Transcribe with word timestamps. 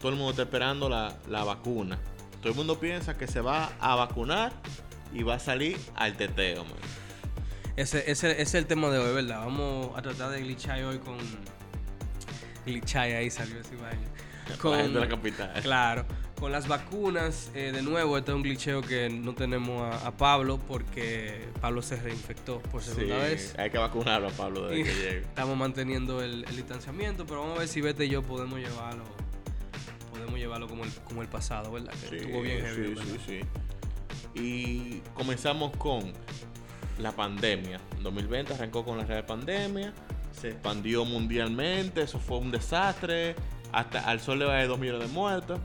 todo 0.00 0.10
el 0.10 0.16
mundo 0.16 0.30
está 0.30 0.42
esperando 0.42 0.88
la, 0.88 1.16
la 1.28 1.44
vacuna. 1.44 1.98
Todo 2.40 2.48
el 2.50 2.54
mundo 2.56 2.80
piensa 2.80 3.16
que 3.16 3.26
se 3.26 3.40
va 3.40 3.70
a 3.80 3.94
vacunar 3.96 4.52
y 5.12 5.22
va 5.22 5.34
a 5.34 5.38
salir 5.38 5.78
al 5.94 6.16
teteo, 6.16 6.64
man. 6.64 6.74
Ese, 7.76 8.10
ese, 8.10 8.32
ese 8.32 8.42
es 8.42 8.54
el 8.54 8.66
tema 8.66 8.88
de 8.88 8.98
hoy, 8.98 9.14
¿verdad? 9.14 9.40
Vamos 9.40 9.96
a 9.96 10.02
tratar 10.02 10.30
de 10.30 10.40
glitchar 10.40 10.82
hoy 10.84 10.98
con. 10.98 11.16
Glitchar 12.66 13.04
ahí 13.04 13.30
salió 13.30 13.58
esa 13.60 13.74
vaina. 13.76 14.06
Con 14.60 14.72
la 14.72 14.78
gente 14.82 14.98
de 14.98 15.04
la 15.04 15.08
capital. 15.08 15.62
Claro. 15.62 16.04
Con 16.38 16.50
las 16.50 16.66
vacunas, 16.66 17.50
eh, 17.54 17.70
de 17.72 17.82
nuevo, 17.82 18.16
este 18.18 18.32
es 18.32 18.34
un 18.34 18.42
glitcheo 18.42 18.80
que 18.80 19.08
no 19.10 19.34
tenemos 19.34 19.82
a, 19.82 20.06
a 20.08 20.16
Pablo 20.16 20.58
porque 20.66 21.48
Pablo 21.60 21.82
se 21.82 21.96
reinfectó 21.96 22.60
por 22.62 22.82
segunda 22.82 23.16
Sí, 23.16 23.30
vez. 23.30 23.54
Hay 23.58 23.70
que 23.70 23.78
vacunarlo 23.78 24.28
a 24.28 24.30
Pablo 24.32 24.66
desde 24.68 24.80
Y 24.80 24.84
que 24.84 24.94
llegue. 24.94 25.18
Estamos 25.20 25.56
manteniendo 25.56 26.22
el, 26.22 26.44
el 26.48 26.56
distanciamiento, 26.56 27.26
pero 27.26 27.40
vamos 27.42 27.56
a 27.56 27.60
ver 27.60 27.68
si 27.68 27.80
Vete 27.82 28.06
y 28.06 28.08
yo 28.08 28.22
podemos 28.22 28.58
llevarlo. 28.58 29.04
Llevarlo 30.50 30.66
como 30.66 30.82
el, 30.82 30.90
como 31.04 31.22
el 31.22 31.28
pasado, 31.28 31.70
¿verdad? 31.70 31.92
Que 31.92 32.08
Sí, 32.08 32.16
estuvo 32.16 32.42
bien 32.42 32.60
heavy, 32.60 32.96
sí, 32.96 33.18
sí, 33.24 33.40
sí. 34.34 34.40
Y 34.40 35.00
comenzamos 35.14 35.76
con 35.76 36.12
la 36.98 37.12
pandemia. 37.12 37.80
En 37.96 38.02
2020 38.02 38.54
arrancó 38.54 38.84
con 38.84 38.98
la 38.98 39.04
real 39.04 39.24
pandemia, 39.24 39.92
se 40.32 40.48
expandió 40.48 41.04
mundialmente, 41.04 42.02
eso 42.02 42.18
fue 42.18 42.38
un 42.38 42.50
desastre. 42.50 43.36
Hasta 43.70 44.00
al 44.00 44.18
sol 44.18 44.40
le 44.40 44.46
va 44.46 44.56
de 44.56 44.66
2 44.66 44.76
millones 44.80 45.08
de 45.08 45.14
muertos. 45.14 45.60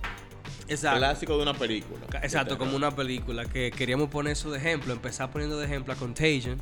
Exacto. 0.68 1.00
Clásico 1.00 1.36
de 1.36 1.42
una 1.42 1.56
película. 1.56 2.06
Exacto, 2.22 2.60
como 2.60 2.76
una 2.76 2.96
película 2.96 3.46
que 3.46 3.72
queríamos 3.72 4.10
poner 4.10 4.34
eso 4.34 4.52
de 4.52 4.60
ejemplo, 4.60 4.94
empezar 4.94 5.32
poniendo 5.32 5.58
de 5.58 5.66
ejemplo 5.66 5.94
a 5.94 5.96
Contagion, 5.96 6.62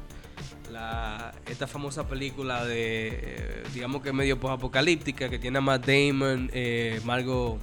la, 0.71 1.33
esta 1.45 1.67
famosa 1.67 2.07
película 2.07 2.63
de, 2.63 3.09
eh, 3.21 3.63
digamos 3.73 4.01
que 4.01 4.13
medio 4.13 4.35
apocalíptica 4.47 5.27
que 5.27 5.39
tiene 5.39 5.57
a 5.57 5.61
Matt 5.61 5.85
Damon, 5.85 6.49
eh, 6.53 7.01
Margot, 7.03 7.59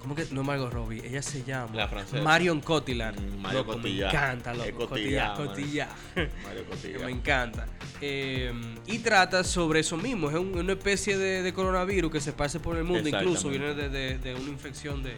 ¿cómo 0.00 0.14
que? 0.14 0.26
No 0.30 0.42
Margot 0.42 0.72
Robbie, 0.72 1.02
ella 1.06 1.22
se 1.22 1.42
llama 1.44 1.74
La 1.74 1.88
francesa. 1.88 2.22
Marion 2.22 2.60
Cotillard. 2.60 3.18
Mm, 3.20 3.52
Loco, 3.52 3.78
me 3.78 3.90
encanta, 4.06 4.52
Es 4.52 4.58
loco. 4.58 4.78
Man. 4.80 4.88
Cotillard. 4.88 5.38
Mario 5.38 6.64
Cotilla. 6.68 6.98
me 7.04 7.10
encanta. 7.10 7.66
Eh, 8.00 8.52
y 8.86 8.98
trata 9.00 9.44
sobre 9.44 9.80
eso 9.80 9.96
mismo. 9.96 10.30
Es 10.30 10.36
un- 10.36 10.56
una 10.58 10.72
especie 10.72 11.16
de, 11.18 11.42
de 11.42 11.52
coronavirus 11.52 12.10
que 12.10 12.20
se 12.20 12.32
pasa 12.32 12.60
por 12.60 12.76
el 12.76 12.84
mundo. 12.84 13.08
Incluso 13.08 13.48
viene 13.48 13.74
de, 13.74 13.88
de- 13.88 14.18
de 14.18 14.34
una 14.34 14.48
infección 14.48 15.02
de, 15.02 15.14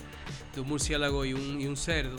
de 0.55 0.60
un 0.60 0.69
murciélago 0.69 1.25
y 1.25 1.33
un, 1.34 1.60
y 1.60 1.66
un 1.66 1.77
cerdo. 1.77 2.16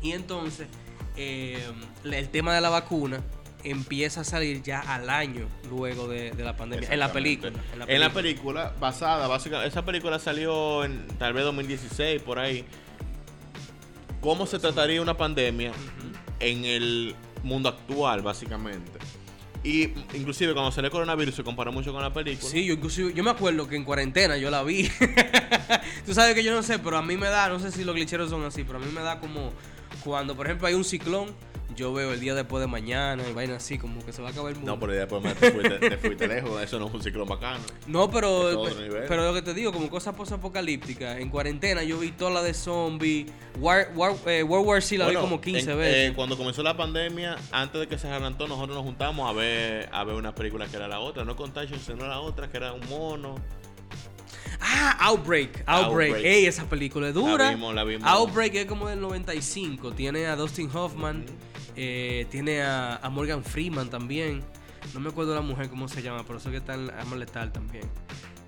Y 0.00 0.12
entonces, 0.12 0.68
eh, 1.16 1.62
el 2.04 2.28
tema 2.28 2.54
de 2.54 2.60
la 2.60 2.68
vacuna 2.70 3.20
empieza 3.64 4.20
a 4.20 4.24
salir 4.24 4.62
ya 4.62 4.80
al 4.80 5.10
año 5.10 5.48
luego 5.68 6.06
de, 6.06 6.30
de 6.30 6.44
la 6.44 6.56
pandemia. 6.56 6.88
En 6.92 7.00
la 7.00 7.12
película. 7.12 7.52
En 7.86 8.00
la 8.00 8.12
película, 8.12 8.74
basada, 8.78 9.26
básicamente, 9.26 9.68
esa 9.68 9.84
película 9.84 10.18
salió 10.18 10.84
en 10.84 11.06
tal 11.18 11.32
vez 11.32 11.44
2016, 11.44 12.22
por 12.22 12.38
ahí. 12.38 12.64
¿Cómo 14.20 14.46
se 14.46 14.58
trataría 14.58 15.02
una 15.02 15.16
pandemia 15.16 15.72
en 16.40 16.64
el 16.64 17.14
mundo 17.42 17.68
actual, 17.68 18.22
básicamente? 18.22 18.98
Y 19.64 19.84
inclusive 20.12 20.52
cuando 20.52 20.70
salió 20.70 20.88
el 20.88 20.92
coronavirus 20.92 21.36
se 21.36 21.42
comparó 21.42 21.72
mucho 21.72 21.90
con 21.90 22.02
la 22.02 22.12
película. 22.12 22.50
Sí, 22.50 22.66
yo 22.66 22.74
inclusive, 22.74 23.14
yo 23.14 23.24
me 23.24 23.30
acuerdo 23.30 23.66
que 23.66 23.76
en 23.76 23.84
cuarentena 23.84 24.36
yo 24.36 24.50
la 24.50 24.62
vi. 24.62 24.90
Tú 26.06 26.12
sabes 26.12 26.34
que 26.34 26.44
yo 26.44 26.54
no 26.54 26.62
sé, 26.62 26.78
pero 26.78 26.98
a 26.98 27.02
mí 27.02 27.16
me 27.16 27.28
da, 27.28 27.48
no 27.48 27.58
sé 27.58 27.72
si 27.72 27.82
los 27.82 27.94
glitcheros 27.94 28.28
son 28.28 28.44
así, 28.44 28.62
pero 28.62 28.78
a 28.78 28.82
mí 28.82 28.92
me 28.92 29.00
da 29.00 29.20
como 29.20 29.52
cuando, 30.04 30.36
por 30.36 30.46
ejemplo, 30.46 30.68
hay 30.68 30.74
un 30.74 30.84
ciclón, 30.84 31.34
yo 31.74 31.92
veo 31.92 32.12
el 32.12 32.20
día 32.20 32.34
después 32.34 32.60
de 32.60 32.66
mañana 32.66 33.22
y 33.28 33.32
vaina 33.32 33.56
así, 33.56 33.78
como 33.78 34.04
que 34.04 34.12
se 34.12 34.22
va 34.22 34.28
a 34.28 34.30
acabar 34.32 34.50
el 34.52 34.56
mundo. 34.56 34.72
No, 34.72 34.80
pero 34.80 34.92
después 34.92 35.22
me- 35.22 35.34
te 35.34 35.50
fuiste, 35.50 35.78
te 35.90 35.98
fuiste 35.98 36.28
lejos, 36.28 36.62
eso 36.62 36.78
no 36.78 36.86
es 36.88 36.94
un 36.94 37.02
ciclo 37.02 37.26
bacano. 37.26 37.64
No, 37.86 38.10
pero, 38.10 38.66
nivel. 38.80 39.04
pero 39.08 39.24
lo 39.24 39.34
que 39.34 39.42
te 39.42 39.54
digo, 39.54 39.72
como 39.72 39.90
cosas 39.90 40.14
posapocalípticas, 40.14 41.18
en 41.18 41.28
cuarentena 41.30 41.82
yo 41.82 41.98
vi 41.98 42.10
toda 42.12 42.30
la 42.30 42.42
de 42.42 42.54
zombie, 42.54 43.26
War, 43.58 43.88
War- 43.94 44.16
eh, 44.26 44.42
World 44.42 44.66
War 44.66 44.82
C 44.82 44.98
la 44.98 45.04
Bueno, 45.06 45.20
vi 45.20 45.24
como 45.26 45.40
15 45.40 45.70
en- 45.72 45.78
veces. 45.78 46.10
eh, 46.10 46.12
cuando 46.14 46.36
comenzó 46.36 46.62
la 46.62 46.76
pandemia, 46.76 47.36
antes 47.52 47.80
de 47.80 47.86
que 47.88 47.98
se 47.98 48.08
adelantó, 48.08 48.46
nosotros 48.48 48.76
nos 48.76 48.84
juntamos 48.84 49.28
a 49.28 49.32
ver, 49.32 49.88
a 49.92 50.04
ver 50.04 50.14
una 50.16 50.34
película 50.34 50.66
que 50.66 50.76
era 50.76 50.88
la 50.88 51.00
otra. 51.00 51.24
No 51.24 51.36
Contagion, 51.36 51.78
sino 51.80 52.06
la 52.06 52.20
otra, 52.20 52.48
que 52.50 52.56
era 52.56 52.72
un 52.72 52.88
mono. 52.88 53.36
Ah, 54.60 54.96
Outbreak, 55.08 55.62
Outbreak. 55.66 56.10
Outbreak. 56.14 56.24
Ey, 56.24 56.46
esa 56.46 56.64
película 56.64 57.08
es 57.08 57.14
dura. 57.14 57.44
La 57.46 57.50
vimos, 57.50 57.74
la 57.74 57.84
vimos. 57.84 58.08
Outbreak 58.08 58.54
es 58.54 58.66
como 58.66 58.88
del 58.88 59.00
95. 59.00 59.92
Tiene 59.92 60.26
a 60.26 60.36
Dustin 60.36 60.70
Hoffman. 60.74 61.26
Eh, 61.76 62.26
tiene 62.30 62.62
a, 62.62 62.96
a 62.96 63.10
Morgan 63.10 63.44
Freeman 63.44 63.90
también. 63.90 64.42
No 64.92 65.00
me 65.00 65.08
acuerdo 65.08 65.34
la 65.34 65.40
mujer 65.40 65.68
cómo 65.70 65.88
se 65.88 66.02
llama, 66.02 66.24
pero 66.26 66.38
sé 66.40 66.50
que 66.50 66.58
está 66.58 66.74
en 66.74 66.90
Arma 66.90 67.16
Letal 67.16 67.52
también. 67.52 67.84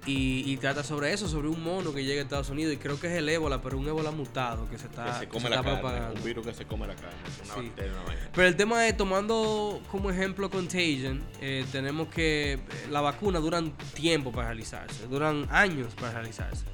Y, 0.09 0.45
y 0.53 0.57
trata 0.59 0.85
sobre 0.85 1.13
eso, 1.13 1.27
sobre 1.27 1.49
un 1.49 1.61
mono 1.65 1.93
que 1.93 2.05
llega 2.05 2.21
a 2.21 2.23
Estados 2.23 2.49
Unidos. 2.51 2.73
Y 2.75 2.77
creo 2.77 3.01
que 3.01 3.09
es 3.09 3.15
el 3.15 3.29
ébola, 3.29 3.61
pero 3.61 3.77
un 3.77 3.89
ébola 3.89 4.13
mutado 4.13 4.69
que 4.71 4.79
se 4.79 4.87
está, 4.87 5.05
que 5.07 5.13
se 5.15 5.21
que 5.23 5.29
come 5.29 5.43
se 5.45 5.51
la 5.51 5.57
está 5.57 5.65
carne. 5.65 5.81
propagando. 5.81 6.21
Un 6.21 6.25
virus 6.25 6.47
que 6.47 6.55
se 6.55 6.65
come 6.65 6.87
la 6.87 6.95
carne. 6.95 7.17
Una 7.45 7.55
Sí. 7.55 7.61
bacteria, 7.61 7.93
una 7.93 8.03
vaina. 8.05 8.31
Pero 8.33 8.47
el 8.47 8.55
tema 8.57 8.87
es, 8.87 8.97
tomando 8.97 9.83
como 9.91 10.11
ejemplo 10.11 10.49
Contagion, 10.49 11.25
eh, 11.41 11.65
tenemos 11.73 12.07
que 12.09 12.53
eh, 12.53 12.59
la 12.91 13.01
vacuna 13.01 13.41
duran 13.41 13.73
tiempo 13.95 14.31
para 14.31 14.49
realizarse, 14.49 15.09
duran 15.09 15.49
años 15.51 15.95
para 15.97 16.13
realizarse. 16.13 16.65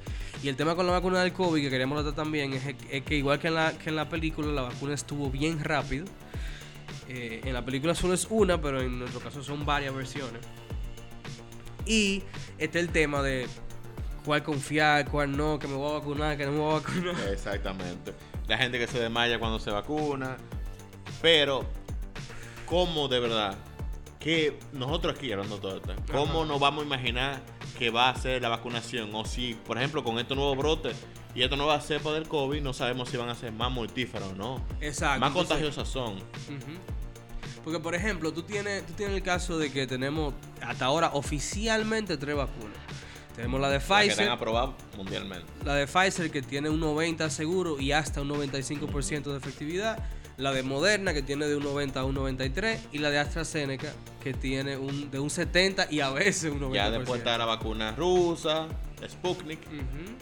Y 0.43 0.49
el 0.49 0.55
tema 0.55 0.75
con 0.75 0.85
la 0.85 0.91
vacuna 0.91 1.21
del 1.23 1.33
COVID, 1.33 1.59
que 1.63 1.69
queríamos 1.71 1.97
tratar 2.03 2.13
también, 2.25 2.53
es, 2.53 2.75
es 2.91 3.01
que 3.03 3.15
igual 3.15 3.39
que 3.39 3.47
en, 3.47 3.55
la, 3.55 3.71
que 3.71 3.89
en 3.89 3.95
la 3.95 4.09
película, 4.09 4.49
la 4.51 4.61
vacuna 4.63 4.93
estuvo 4.93 5.31
bien 5.31 5.63
rápido. 5.63 6.05
Eh, 7.15 7.41
en 7.43 7.53
la 7.53 7.63
película 7.63 7.93
solo 7.93 8.15
es 8.15 8.25
una, 8.31 8.59
pero 8.59 8.81
en 8.81 8.97
nuestro 8.97 9.19
caso 9.19 9.43
son 9.43 9.65
varias 9.65 9.93
versiones. 9.93 10.41
Y 11.85 12.23
está 12.57 12.79
el 12.79 12.89
tema 12.89 13.21
de 13.21 13.47
cuál 14.25 14.41
confiar, 14.41 15.07
cuál 15.09 15.35
no, 15.37 15.59
que 15.59 15.67
me 15.67 15.75
voy 15.75 15.91
a 15.91 15.99
vacunar, 15.99 16.37
que 16.37 16.45
no 16.45 16.51
me 16.53 16.57
voy 16.59 16.71
a 16.71 16.79
vacunar. 16.79 17.15
Exactamente. 17.31 18.13
La 18.47 18.57
gente 18.57 18.79
que 18.79 18.87
se 18.87 18.99
desmaya 18.99 19.37
cuando 19.37 19.59
se 19.59 19.69
vacuna. 19.69 20.37
Pero, 21.21 21.65
¿cómo 22.65 23.07
de 23.07 23.19
verdad? 23.19 23.57
Que 24.19 24.57
nosotros 24.71 25.15
aquí, 25.17 25.31
hablando 25.31 25.59
todo 25.59 25.75
esto, 25.77 25.93
¿cómo 26.11 26.39
Ajá. 26.39 26.47
nos 26.47 26.59
vamos 26.59 26.83
a 26.83 26.85
imaginar 26.87 27.41
que 27.77 27.89
va 27.91 28.09
a 28.09 28.15
ser 28.15 28.41
la 28.41 28.49
vacunación? 28.49 29.13
O 29.13 29.23
si, 29.25 29.53
por 29.53 29.77
ejemplo, 29.77 30.03
con 30.03 30.17
estos 30.17 30.35
nuevos 30.35 30.57
brotes 30.57 30.95
y 31.35 31.43
esta 31.43 31.57
nueva 31.57 31.79
cepa 31.81 32.11
del 32.13 32.27
COVID, 32.27 32.61
no 32.61 32.73
sabemos 32.73 33.09
si 33.09 33.17
van 33.17 33.29
a 33.29 33.35
ser 33.35 33.51
más 33.51 33.71
mortíferos 33.71 34.29
o 34.31 34.35
no. 34.35 34.65
Exacto. 34.81 35.19
más 35.19 35.29
entonces- 35.29 35.49
contagiosas 35.49 35.87
son. 35.89 36.13
Ujú. 36.15 36.73
Porque, 37.63 37.79
por 37.79 37.95
ejemplo, 37.95 38.33
tú 38.33 38.43
tienes, 38.43 38.85
tú 38.85 38.93
tienes 38.93 39.15
el 39.15 39.23
caso 39.23 39.57
de 39.57 39.71
que 39.71 39.87
tenemos 39.87 40.33
hasta 40.61 40.85
ahora 40.85 41.11
oficialmente 41.13 42.17
tres 42.17 42.35
vacunas. 42.35 42.77
Tenemos 43.35 43.59
la 43.61 43.69
de 43.69 43.75
Las 43.79 43.87
que 43.87 44.07
Pfizer, 44.09 44.29
aprobadas 44.29 44.71
mundialmente. 44.95 45.45
la 45.65 45.73
de 45.75 45.87
Pfizer 45.87 46.29
que 46.29 46.41
tiene 46.43 46.69
un 46.69 46.79
90 46.79 47.29
seguro 47.31 47.79
y 47.79 47.91
hasta 47.91 48.21
un 48.21 48.29
95% 48.29 49.23
de 49.31 49.37
efectividad. 49.37 49.97
La 50.37 50.51
de 50.51 50.61
Moderna 50.63 51.13
que 51.13 51.21
tiene 51.21 51.45
de 51.45 51.55
un 51.55 51.63
90 51.63 51.99
a 51.99 52.05
un 52.05 52.15
93 52.15 52.79
y 52.91 52.97
la 52.99 53.09
de 53.11 53.19
AstraZeneca 53.19 53.93
que 54.21 54.33
tiene 54.33 54.77
un 54.77 55.09
de 55.11 55.19
un 55.19 55.29
70 55.29 55.87
y 55.91 55.99
a 56.01 56.09
veces 56.09 56.51
un 56.51 56.59
90%. 56.59 56.73
Ya 56.73 56.89
después 56.91 57.19
está 57.19 57.37
la 57.37 57.45
vacuna 57.45 57.91
rusa, 57.95 58.67
Sputnik. 59.07 59.59
Ujú. 59.67 60.15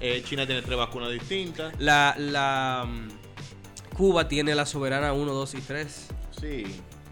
Eh, 0.00 0.22
China 0.24 0.46
tiene 0.46 0.62
tres 0.62 0.78
vacunas 0.78 1.10
distintas. 1.12 1.74
La, 1.78 2.14
la 2.18 2.86
mm, 2.88 3.94
Cuba 3.96 4.28
tiene 4.28 4.54
la 4.54 4.64
soberana 4.64 5.12
1, 5.12 5.32
2 5.32 5.54
y 5.54 5.60
3. 5.60 6.06
Sí, 6.40 6.64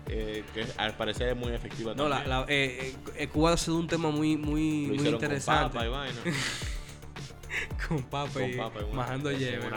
eh, 0.09 0.43
que 0.55 0.65
al 0.79 0.97
parecer 0.97 1.29
es 1.29 1.37
muy 1.37 1.53
efectiva 1.53 1.95
No, 1.95 2.09
la, 2.09 2.17
también. 2.25 2.39
la- 2.41 2.47
eh, 2.49 2.95
eh, 3.17 3.29
Cuba 3.29 3.53
ha 3.53 3.57
sido 3.57 3.77
un 3.77 3.87
tema 3.87 4.11
muy, 4.11 4.37
muy, 4.37 4.83
Lo 4.83 4.89
muy 4.89 4.97
hicieron 4.97 5.21
con 5.21 5.25
interesante. 5.27 5.73
papa 5.75 5.87
y 5.87 5.89
vaina. 5.91 6.21
con 7.89 8.03
papa 8.05 8.33
con 8.33 8.51
y 8.51 8.55
papa 8.55 8.81
y 8.91 8.95
majando 8.95 9.33
lleve, 9.33 9.69
¿no? 9.71 9.77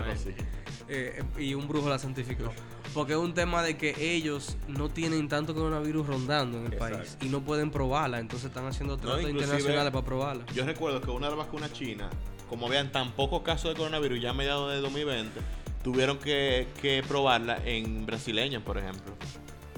un 1.56 1.68
brujo 1.68 1.90
la 1.90 1.98
santificó. 2.00 2.52
Porque 2.94 3.14
es 3.14 3.20
un 3.20 3.34
tema 3.34 3.64
de 3.64 3.78
que 3.78 3.96
ellos 3.98 4.58
no 4.68 4.90
tienen 4.90 5.30
tanto 5.30 5.54
coronavirus 5.56 6.08
rondando 6.08 6.58
en 6.58 6.66
el 6.66 6.74
Exacto. 6.74 6.98
país 6.98 7.18
y 7.22 7.30
no 7.30 7.40
pueden 7.42 7.72
probarla, 7.72 8.20
entonces 8.20 8.48
están 8.50 8.66
haciendo 8.68 8.98
No, 8.98 9.02
tratos 9.02 9.22
inclusive- 9.22 9.44
internacionales 9.46 9.94
para 9.94 10.06
probarla. 10.06 10.46
Yo 10.54 10.66
recuerdo 10.66 11.00
que 11.00 11.10
una 11.10 11.30
de 11.30 11.36
las 11.38 11.46
vacunas 11.46 11.72
chinas, 11.72 12.12
como 12.50 12.68
vean 12.68 12.92
tan 12.92 13.14
pocos 13.14 13.44
casos 13.44 13.72
de 13.72 13.78
coronavirus 13.78 14.22
ya 14.22 14.32
a 14.32 14.34
mediados 14.34 14.74
de 14.74 14.82
2020, 14.82 15.40
tuvieron 15.82 16.18
que, 16.20 16.68
que 16.82 17.02
probarla 17.08 17.62
en 17.66 18.06
brasileños, 18.06 18.62
por 18.64 18.78
ejemplo, 18.78 19.16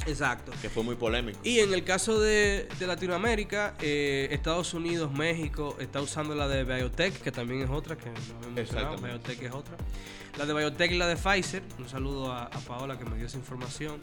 Exacto. 0.06 0.52
que 0.62 0.70
fue 0.70 0.84
muy 0.84 0.96
polémico. 0.96 1.40
Y 1.44 1.60
en 1.60 1.74
el 1.74 1.84
caso 1.84 2.20
de, 2.20 2.68
de 2.80 2.88
Latinoamérica, 2.88 3.76
eh, 3.82 4.28
Estados 4.32 4.74
Unidos, 4.74 5.12
México 5.12 5.76
está 5.80 6.02
usando 6.02 6.36
la 6.36 6.48
de 6.48 6.64
Biotech, 6.64 7.22
que 7.22 7.32
también 7.32 7.62
es 7.62 7.70
otra, 7.70 7.98
que 7.98 8.10
no 8.10 8.60
hemos. 8.60 9.02
Biotech 9.02 9.42
es 9.42 9.52
otra. 9.52 9.76
La 10.38 10.46
de 10.46 10.54
Biotech 10.54 10.92
y 10.92 10.98
la 10.98 11.08
de 11.08 11.16
Pfizer. 11.16 11.64
Un 11.78 11.88
saludo 11.88 12.32
a, 12.32 12.46
a 12.46 12.60
Paola 12.60 12.98
que 12.98 13.06
me 13.06 13.18
dio 13.18 13.28
esa 13.28 13.38
información. 13.38 14.00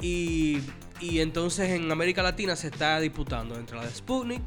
Y, 0.00 0.60
y 1.00 1.20
entonces 1.20 1.70
en 1.70 1.90
América 1.90 2.22
Latina 2.22 2.54
se 2.56 2.68
está 2.68 3.00
disputando 3.00 3.56
entre 3.56 3.76
la 3.76 3.84
de 3.84 3.90
Sputnik. 3.90 4.42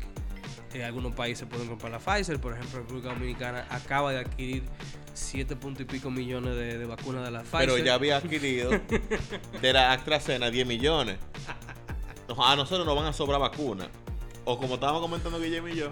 Eh, 0.73 0.83
algunos 0.83 1.13
países 1.13 1.47
pueden 1.47 1.67
comprar 1.67 1.91
la 1.91 1.99
Pfizer, 1.99 2.39
por 2.39 2.53
ejemplo, 2.53 2.79
República 2.79 3.09
Dominicana 3.09 3.65
acaba 3.69 4.11
de 4.11 4.19
adquirir 4.19 4.63
7 5.13 5.55
punto 5.55 5.81
y 5.81 5.85
pico 5.85 6.09
millones 6.09 6.55
de, 6.55 6.77
de 6.77 6.85
vacunas 6.85 7.23
de 7.23 7.31
la 7.31 7.41
Pfizer. 7.41 7.59
Pero 7.59 7.77
ya 7.77 7.95
había 7.95 8.17
adquirido 8.17 8.71
de 9.61 9.73
la 9.73 9.91
AstraZeneca 9.91 10.51
10 10.51 10.67
millones. 10.67 11.17
A 12.37 12.55
nosotros 12.55 12.85
nos 12.85 12.95
van 12.95 13.07
a 13.07 13.13
sobrar 13.13 13.39
vacunas. 13.41 13.89
O 14.45 14.57
como 14.57 14.75
estábamos 14.75 15.01
comentando 15.01 15.39
Guillermo 15.39 15.67
y 15.67 15.75
yo, 15.75 15.91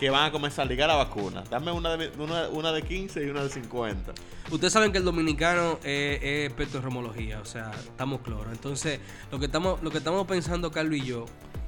que 0.00 0.08
van 0.08 0.24
a 0.24 0.32
comenzar 0.32 0.66
a 0.66 0.68
ligar 0.68 0.88
la 0.88 0.96
vacuna. 0.96 1.44
Dame 1.50 1.70
una 1.72 1.94
de, 1.94 2.10
una, 2.18 2.48
una 2.48 2.72
de 2.72 2.82
15 2.82 3.22
y 3.22 3.28
una 3.28 3.44
de 3.44 3.50
50. 3.50 4.14
Ustedes 4.50 4.72
saben 4.72 4.92
que 4.92 4.98
el 4.98 5.04
dominicano 5.04 5.78
es, 5.84 6.22
es 6.22 6.46
experto 6.46 6.78
en 6.78 6.84
romología, 6.84 7.38
o 7.40 7.44
sea, 7.44 7.70
estamos 7.72 8.22
claros. 8.22 8.46
Entonces, 8.50 8.98
lo 9.30 9.38
que 9.38 9.44
estamos, 9.44 9.82
lo 9.82 9.90
que 9.90 9.98
estamos 9.98 10.26
pensando 10.26 10.70
Carlos 10.70 10.96
y 10.96 11.02
yo, 11.02 11.26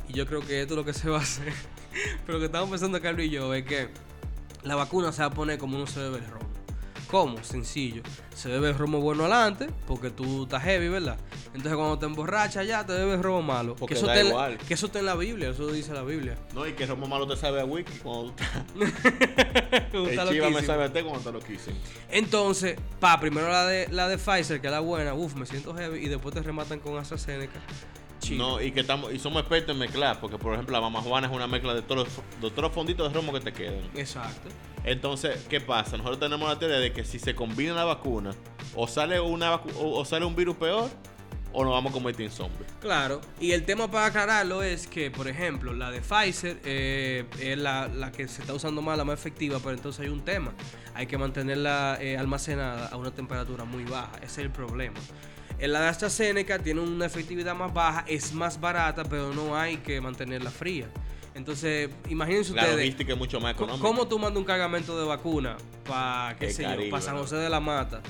y 0.09 0.15
yo 0.15 0.27
creo 0.27 0.41
que 0.41 0.63
esto 0.63 0.73
es 0.73 0.79
lo 0.79 0.85
que 0.85 0.95
se 0.95 1.11
va 1.11 1.19
a 1.19 1.21
hacer, 1.21 1.53
pero 2.27 2.35
lo 2.35 2.39
que 2.39 2.47
estamos 2.47 2.71
pensando 2.71 3.01
Carlos 3.01 3.27
y 3.27 3.31
yo 3.31 3.53
es 3.55 3.65
que 3.65 3.89
la 4.63 4.75
vacuna 4.77 5.13
se 5.13 5.23
va 5.23 5.29
a 5.29 5.31
poner 5.31 5.59
como 5.59 5.77
uno 5.77 5.87
se 5.87 6.01
bebe 6.01 6.19
el 6.19 6.27
romo. 6.27 6.49
¿Cómo? 7.11 7.45
Sencillo. 7.45 8.03
Se 8.35 8.49
bebe 8.49 8.71
el 8.71 8.79
romo 8.79 8.99
bueno 9.01 9.25
adelante, 9.25 9.69
porque 9.87 10.09
tú 10.09 10.45
estás 10.45 10.63
heavy, 10.63 10.89
¿verdad? 10.89 11.19
Entonces 11.49 11.75
cuando 11.75 11.99
te 11.99 12.07
emborrachas 12.07 12.67
ya, 12.67 12.87
te 12.87 12.95
bebes 12.95 13.21
romo 13.21 13.43
malo. 13.43 13.77
Porque 13.77 13.93
que, 13.95 13.99
eso 13.99 14.07
da 14.07 14.15
está 14.15 14.23
en- 14.23 14.33
igual. 14.33 14.57
que 14.57 14.73
eso 14.73 14.87
está 14.87 14.99
en 15.01 15.05
la 15.05 15.15
Biblia, 15.15 15.51
eso 15.51 15.71
dice 15.71 15.93
la 15.93 16.05
Biblia. 16.05 16.39
No, 16.55 16.67
y 16.67 16.73
que 16.73 16.87
Romo 16.87 17.07
Malo 17.07 17.27
te 17.27 17.37
sabe 17.37 17.61
a 17.61 17.67
wiki 17.67 17.93
cuando 17.99 18.33
tú 18.33 20.07
Está 20.07 20.23
El 20.23 20.29
chiva 20.31 20.49
me 20.49 20.63
sabe 20.63 20.85
a 20.85 20.93
té 20.93 21.05
cuando 21.05 21.21
te 21.21 21.33
lo 21.33 21.41
quise. 21.41 21.73
Entonces, 22.11 22.77
pa, 22.99 23.21
primero 23.21 23.51
la 23.51 23.67
de 23.67 23.89
la 23.91 24.09
de 24.09 24.17
Pfizer, 24.17 24.63
que 24.63 24.69
es 24.69 24.73
la 24.73 24.81
buena, 24.81 25.13
uff, 25.13 25.35
me 25.35 25.45
siento 25.45 25.75
heavy, 25.75 25.99
y 25.99 26.09
después 26.09 26.35
te 26.35 26.41
rematan 26.41 26.81
con 26.81 26.97
AstraZeneca. 26.97 27.61
No, 28.31 28.61
y 28.61 28.73
que 28.73 28.81
estamos 28.81 29.13
y 29.13 29.19
somos 29.19 29.41
expertos 29.41 29.75
en 29.75 29.79
mezclar, 29.81 30.21
porque 30.21 30.39
por 30.39 30.55
ejemplo 30.55 30.73
la 30.73 30.81
mamá 30.81 31.01
Juana 31.03 31.27
es 31.27 31.33
una 31.33 31.47
mezcla 31.47 31.75
de 31.75 31.83
todos 31.83 32.07
los, 32.07 32.17
de 32.41 32.51
todos 32.51 32.63
los 32.63 32.73
fonditos 32.73 33.13
de 33.13 33.19
romo 33.19 33.33
que 33.33 33.41
te 33.41 33.53
quedan. 33.53 33.83
Exacto. 33.95 34.49
Entonces, 34.85 35.47
¿qué 35.49 35.61
pasa? 35.61 35.97
Nosotros 35.97 36.19
tenemos 36.21 36.49
la 36.49 36.59
teoría 36.59 36.79
de 36.79 36.93
que 36.93 37.05
si 37.05 37.19
se 37.19 37.35
combina 37.35 37.75
la 37.75 37.85
vacuna, 37.85 38.33
o 38.75 38.89
sale 38.89 39.21
una 39.21 39.53
vacu- 39.53 39.75
o, 39.79 39.99
o 39.99 40.05
sale 40.05 40.25
un 40.25 40.35
virus 40.35 40.57
peor, 40.57 40.91
o 41.53 41.65
nos 41.65 41.73
vamos 41.75 41.91
a 41.91 41.93
convertir 41.93 42.27
en 42.27 42.33
zombies. 42.33 42.67
Claro, 42.81 43.21
y 43.39 43.53
el 43.53 43.65
tema 43.65 43.91
para 43.91 44.07
aclararlo 44.07 44.63
es 44.63 44.87
que, 44.87 45.11
por 45.11 45.29
ejemplo, 45.29 45.73
la 45.75 45.91
de 45.91 46.01
Pfizer 46.01 46.61
eh, 46.65 47.27
es 47.39 47.59
la, 47.59 47.89
la 47.89 48.11
que 48.11 48.27
se 48.27 48.41
está 48.41 48.55
usando 48.55 48.81
más, 48.83 48.97
la 48.97 49.05
más 49.05 49.19
efectiva, 49.19 49.59
pero 49.63 49.73
entonces 49.77 50.01
hay 50.01 50.09
un 50.09 50.25
tema. 50.25 50.53
Hay 50.95 51.07
que 51.07 51.19
mantenerla 51.19 51.99
eh, 52.01 52.17
almacenada 52.17 52.89
a 52.89 52.97
una 52.97 53.11
temperatura 53.11 53.65
muy 53.65 53.85
baja. 53.85 54.13
Ese 54.17 54.25
es 54.25 54.39
el 54.39 54.51
problema. 54.51 54.99
En 55.63 55.73
la 55.73 55.81
de 55.81 55.87
AstraZeneca 55.89 56.59
tiene 56.59 56.81
una 56.81 57.07
efectividad 57.07 57.55
más 57.55 57.73
baja, 57.73 58.05
es 58.09 58.33
más 58.35 58.61
barata, 58.61 59.05
pero 59.05 59.33
no 59.33 59.57
hay 59.57 59.77
que 59.77 60.01
mantenerla 60.01 60.51
fría. 60.51 60.89
Entonces, 61.35 61.89
imagínense 62.09 62.53
La 62.53 62.63
ustedes. 62.63 62.79
logística 62.79 63.13
es 63.13 63.19
mucho 63.19 63.41
más 63.41 63.55
Co- 63.55 63.65
económica. 63.65 63.89
¿Cómo 63.89 64.09
tú 64.09 64.19
mandas 64.19 64.39
un 64.41 64.45
cargamento 64.45 64.99
de 65.01 65.07
vacuna 65.07 65.57
para 65.89 66.37
qué 66.37 66.51
sé 66.51 66.65
yo, 66.65 66.91
para 66.91 67.01
San. 67.03 67.17
José 67.17 67.37
de 67.37 67.49
la 67.49 67.61
Mata 67.61 68.03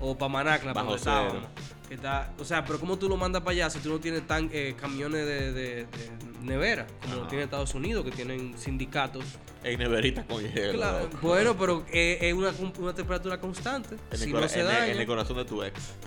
o 0.00 0.16
para 0.16 0.28
Manacla, 0.32 0.72
para 0.72 0.84
donde 0.84 0.96
estábamos? 0.98 1.44
Que 1.86 1.94
está, 1.94 2.32
o 2.38 2.44
sea, 2.44 2.64
pero 2.64 2.80
¿cómo 2.80 2.96
tú 2.98 3.08
lo 3.10 3.16
mandas 3.18 3.42
para 3.42 3.52
allá 3.52 3.70
si 3.70 3.78
tú 3.80 3.90
no 3.90 4.00
tienes 4.00 4.26
tan 4.26 4.48
eh, 4.52 4.74
camiones 4.80 5.24
de, 5.26 5.52
de- 5.52 5.84
de 5.86 6.25
nevera 6.46 6.86
como 7.02 7.16
lo 7.16 7.26
tiene 7.26 7.44
Estados 7.44 7.74
Unidos 7.74 8.04
que 8.04 8.10
tienen 8.12 8.56
sindicatos? 8.58 9.24
En 9.64 9.78
neverita 9.78 10.24
con 10.24 10.42
hielo. 10.42 10.72
Claro, 10.74 11.08
bueno, 11.20 11.56
pero 11.58 11.84
es 11.92 12.32
una, 12.34 12.52
una 12.78 12.94
temperatura 12.94 13.38
constante. 13.40 13.96
En, 14.12 14.18
si 14.18 14.24
el, 14.24 14.32
no 14.32 14.48
se 14.48 14.60
en 14.60 14.66
daña, 14.66 14.86
en 14.88 14.98
el 14.98 15.06
corazón 15.06 15.36
de 15.38 15.44
tu 15.44 15.62
ex. 15.62 15.94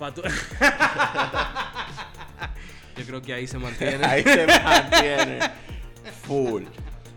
Yo 2.96 3.04
creo 3.06 3.22
que 3.22 3.32
ahí 3.32 3.46
se 3.46 3.58
mantiene. 3.58 4.04
Ahí 4.06 4.22
se 4.22 4.46
mantiene 4.46 5.38
full. 6.26 6.64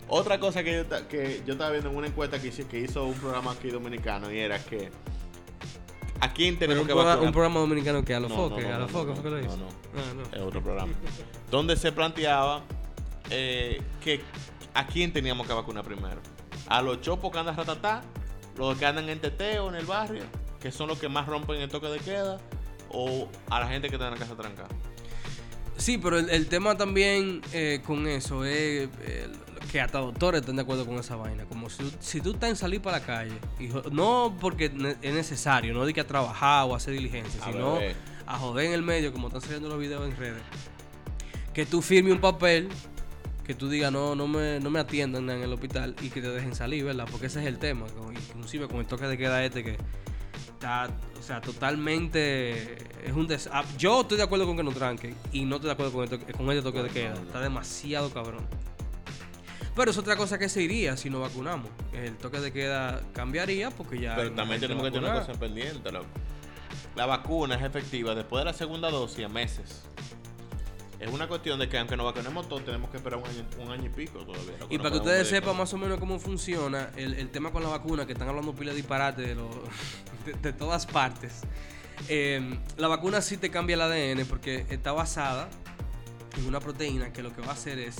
Otra 0.07 0.39
cosa 0.39 0.63
que 0.63 0.73
yo, 0.73 0.85
ta- 0.85 1.07
que 1.07 1.41
yo 1.45 1.53
estaba 1.53 1.71
viendo 1.71 1.89
en 1.89 1.95
una 1.95 2.07
encuesta 2.07 2.39
que, 2.39 2.49
hice- 2.49 2.67
que 2.67 2.79
hizo 2.79 3.05
un 3.05 3.15
programa 3.15 3.51
aquí 3.53 3.69
dominicano 3.69 4.31
y 4.31 4.37
era 4.37 4.59
que 4.63 4.91
¿a 6.19 6.31
quién 6.33 6.59
tenemos 6.59 6.81
un, 6.83 6.87
que 6.87 6.93
programa, 6.93 7.09
vacunar? 7.15 7.27
un 7.27 7.33
programa 7.33 7.59
dominicano 7.61 8.05
que 8.05 8.13
a 8.13 8.19
los 8.19 8.29
No, 8.29 8.35
no, 8.35 8.49
foques, 8.49 8.67
no, 8.67 8.75
a 8.75 8.79
los 8.79 8.91
foques 8.91 9.15
fue 9.15 9.23
que 9.23 9.29
lo 9.29 9.39
hizo. 9.39 9.57
no. 9.57 9.67
Ah, 9.95 10.13
no. 10.15 10.21
Es 10.37 10.41
otro 10.41 10.61
programa. 10.61 10.93
donde 11.49 11.75
se 11.77 11.91
planteaba 11.91 12.61
eh, 13.29 13.81
que 14.01 14.21
a 14.73 14.87
quién 14.87 15.13
teníamos 15.13 15.47
que 15.47 15.53
vacunar 15.53 15.83
primero. 15.83 16.21
A 16.67 16.81
los 16.81 17.01
chopos 17.01 17.31
que 17.31 17.39
andan 17.39 17.55
ratatá, 17.55 18.01
los 18.57 18.77
que 18.77 18.85
andan 18.85 19.09
en 19.09 19.19
teteo 19.19 19.69
en 19.69 19.75
el 19.75 19.85
barrio, 19.85 20.23
que 20.59 20.71
son 20.71 20.87
los 20.87 20.99
que 20.99 21.09
más 21.09 21.27
rompen 21.27 21.61
el 21.61 21.69
toque 21.69 21.87
de 21.87 21.99
queda, 21.99 22.39
o 22.89 23.27
a 23.49 23.59
la 23.59 23.67
gente 23.67 23.89
que 23.89 23.95
está 23.95 24.07
en 24.07 24.13
la 24.13 24.19
casa 24.19 24.35
trancada. 24.35 24.69
Sí, 25.77 25.97
pero 25.97 26.19
el, 26.19 26.29
el 26.29 26.47
tema 26.47 26.77
también 26.77 27.41
eh, 27.51 27.81
con 27.85 28.07
eso 28.07 28.45
es 28.45 28.89
eh, 29.01 29.27
que 29.71 29.81
hasta 29.81 29.97
doctores 29.97 30.41
están 30.41 30.55
de 30.55 30.61
acuerdo 30.61 30.85
con 30.85 30.95
esa 30.97 31.15
vaina. 31.15 31.45
Como 31.45 31.69
si, 31.69 31.91
si 31.99 32.21
tú 32.21 32.31
estás 32.31 32.51
en 32.51 32.55
salir 32.55 32.81
para 32.81 32.99
la 32.99 33.05
calle, 33.05 33.37
y 33.59 33.69
no 33.91 34.37
porque 34.39 34.65
es 35.01 35.13
necesario, 35.13 35.73
no 35.73 35.85
de 35.85 35.93
que 35.93 36.01
a 36.01 36.07
trabajar 36.07 36.65
o 36.65 36.75
a 36.75 36.77
hacer 36.77 36.93
diligencia, 36.93 37.43
A 37.43 37.51
sino 37.51 37.79
a 38.25 38.37
joder 38.37 38.67
en 38.67 38.73
el 38.73 38.83
medio, 38.83 39.11
como 39.11 39.27
están 39.27 39.41
saliendo 39.41 39.67
los 39.67 39.79
videos 39.79 40.05
en 40.05 40.15
redes. 40.15 40.41
Que 41.53 41.65
tú 41.65 41.81
firmes 41.81 42.13
un 42.13 42.21
papel, 42.21 42.69
que 43.45 43.53
tú 43.53 43.69
digas 43.69 43.91
no, 43.91 44.15
no 44.15 44.27
me, 44.27 44.59
no 44.59 44.69
me 44.69 44.79
atiendan 44.79 45.29
en 45.29 45.41
el 45.41 45.51
hospital 45.51 45.95
y 46.01 46.09
que 46.09 46.21
te 46.21 46.29
dejen 46.29 46.55
salir, 46.55 46.85
¿verdad? 46.85 47.07
Porque 47.09 47.27
ese 47.27 47.41
es 47.41 47.47
el 47.47 47.59
tema. 47.59 47.85
Inclusive 48.29 48.67
con 48.67 48.77
el 48.79 48.85
toque 48.85 49.05
de 49.05 49.17
queda 49.17 49.43
este 49.43 49.63
que 49.63 49.77
está, 50.47 50.89
o 51.19 51.21
sea, 51.21 51.41
totalmente 51.41 52.77
es 53.05 53.13
un 53.13 53.27
des 53.27 53.49
Yo 53.77 54.01
estoy 54.01 54.17
de 54.17 54.23
acuerdo 54.23 54.45
con 54.45 54.55
que 54.55 54.63
nos 54.63 54.75
tranquen 54.75 55.15
y 55.31 55.45
no 55.45 55.55
estoy 55.55 55.67
de 55.67 55.73
acuerdo 55.73 55.91
con, 55.91 56.03
el 56.03 56.09
con 56.09 56.49
este 56.51 56.61
toque 56.61 56.83
de 56.83 56.87
No, 56.87 56.93
queda. 56.93 57.09
no, 57.09 57.21
no. 57.21 57.27
Está 57.27 57.41
demasiado 57.41 58.09
cabrón. 58.11 58.45
Pero 59.75 59.89
es 59.89 59.97
otra 59.97 60.15
cosa 60.15 60.37
que 60.37 60.49
se 60.49 60.61
iría 60.61 60.95
si 60.97 61.09
nos 61.09 61.21
vacunamos. 61.21 61.69
El 61.93 62.15
toque 62.17 62.39
de 62.39 62.53
queda 62.53 63.01
cambiaría 63.13 63.71
porque 63.71 63.99
ya. 63.99 64.15
Pero 64.15 64.31
también 64.31 64.61
tenemos 64.61 64.83
que 64.83 64.91
tener 64.91 65.09
una 65.09 65.19
cosa 65.25 65.39
pendiente, 65.39 65.91
loco. 65.91 66.05
La 66.95 67.07
vacuna 67.07 67.55
es 67.55 67.63
efectiva 67.63 68.13
después 68.13 68.41
de 68.41 68.45
la 68.45 68.53
segunda 68.53 68.91
dosis 68.91 69.25
a 69.25 69.29
meses. 69.29 69.83
Es 71.03 71.11
una 71.13 71.27
cuestión 71.27 71.59
de 71.59 71.67
que 71.67 71.77
aunque 71.77 71.97
nos 71.97 72.05
vacunemos 72.05 72.47
todos, 72.47 72.63
tenemos 72.65 72.89
que 72.89 72.97
esperar 72.97 73.19
un 73.19 73.25
año, 73.27 73.45
un 73.59 73.71
año 73.71 73.85
y 73.85 73.89
pico 73.89 74.19
todavía. 74.19 74.53
Y 74.69 74.77
para 74.77 74.91
que 74.91 74.97
ustedes 74.97 75.27
sepan 75.27 75.57
más 75.57 75.73
o 75.73 75.77
menos 75.77 75.99
cómo 75.99 76.17
funciona 76.19 76.89
el, 76.95 77.13
el 77.15 77.29
tema 77.29 77.51
con 77.51 77.61
la 77.63 77.69
vacuna, 77.69 78.05
que 78.05 78.13
están 78.13 78.29
hablando 78.29 78.53
pila 78.55 78.71
de 78.71 78.77
disparate 78.77 79.21
de, 79.23 79.35
lo- 79.35 79.49
de, 80.25 80.33
de 80.41 80.53
todas 80.53 80.85
partes. 80.85 81.41
Eh, 82.09 82.57
la 82.77 82.87
vacuna 82.87 83.21
sí 83.21 83.37
te 83.37 83.49
cambia 83.51 83.75
el 83.75 83.81
ADN 83.81 84.25
porque 84.27 84.65
está 84.69 84.91
basada 84.93 85.49
en 86.37 86.45
una 86.47 86.59
proteína 86.59 87.11
que 87.13 87.21
lo 87.21 87.33
que 87.35 87.41
va 87.41 87.49
a 87.49 87.53
hacer 87.53 87.77
es, 87.79 87.97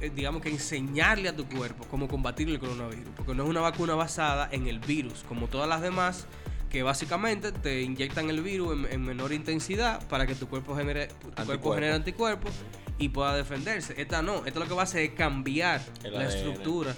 eh, 0.00 0.10
digamos 0.14 0.42
que 0.42 0.50
enseñarle 0.50 1.28
a 1.28 1.34
tu 1.36 1.46
cuerpo 1.48 1.84
cómo 1.90 2.06
combatir 2.06 2.48
el 2.48 2.58
coronavirus. 2.60 3.08
Porque 3.16 3.34
no 3.34 3.44
es 3.44 3.48
una 3.48 3.60
vacuna 3.60 3.94
basada 3.94 4.48
en 4.52 4.66
el 4.68 4.78
virus, 4.78 5.24
como 5.28 5.48
todas 5.48 5.68
las 5.68 5.80
demás, 5.82 6.26
que 6.70 6.82
básicamente 6.82 7.52
te 7.52 7.82
inyectan 7.82 8.28
el 8.30 8.42
virus 8.42 8.74
en, 8.74 8.92
en 8.92 9.02
menor 9.02 9.32
intensidad 9.32 10.06
para 10.08 10.26
que 10.26 10.34
tu 10.34 10.48
cuerpo 10.48 10.76
genere, 10.76 11.08
tu 11.34 11.44
cuerpo 11.44 11.74
genere 11.74 11.94
anticuerpos 11.94 12.52
y 12.98 13.08
pueda 13.08 13.34
defenderse. 13.34 13.94
Esta 14.00 14.22
no, 14.22 14.44
esta 14.44 14.60
lo 14.60 14.66
que 14.66 14.74
va 14.74 14.82
a 14.82 14.84
hacer 14.84 15.02
es 15.02 15.10
cambiar 15.12 15.80
El 16.02 16.12
la 16.12 16.20
ADN. 16.20 16.28
estructura 16.28 16.94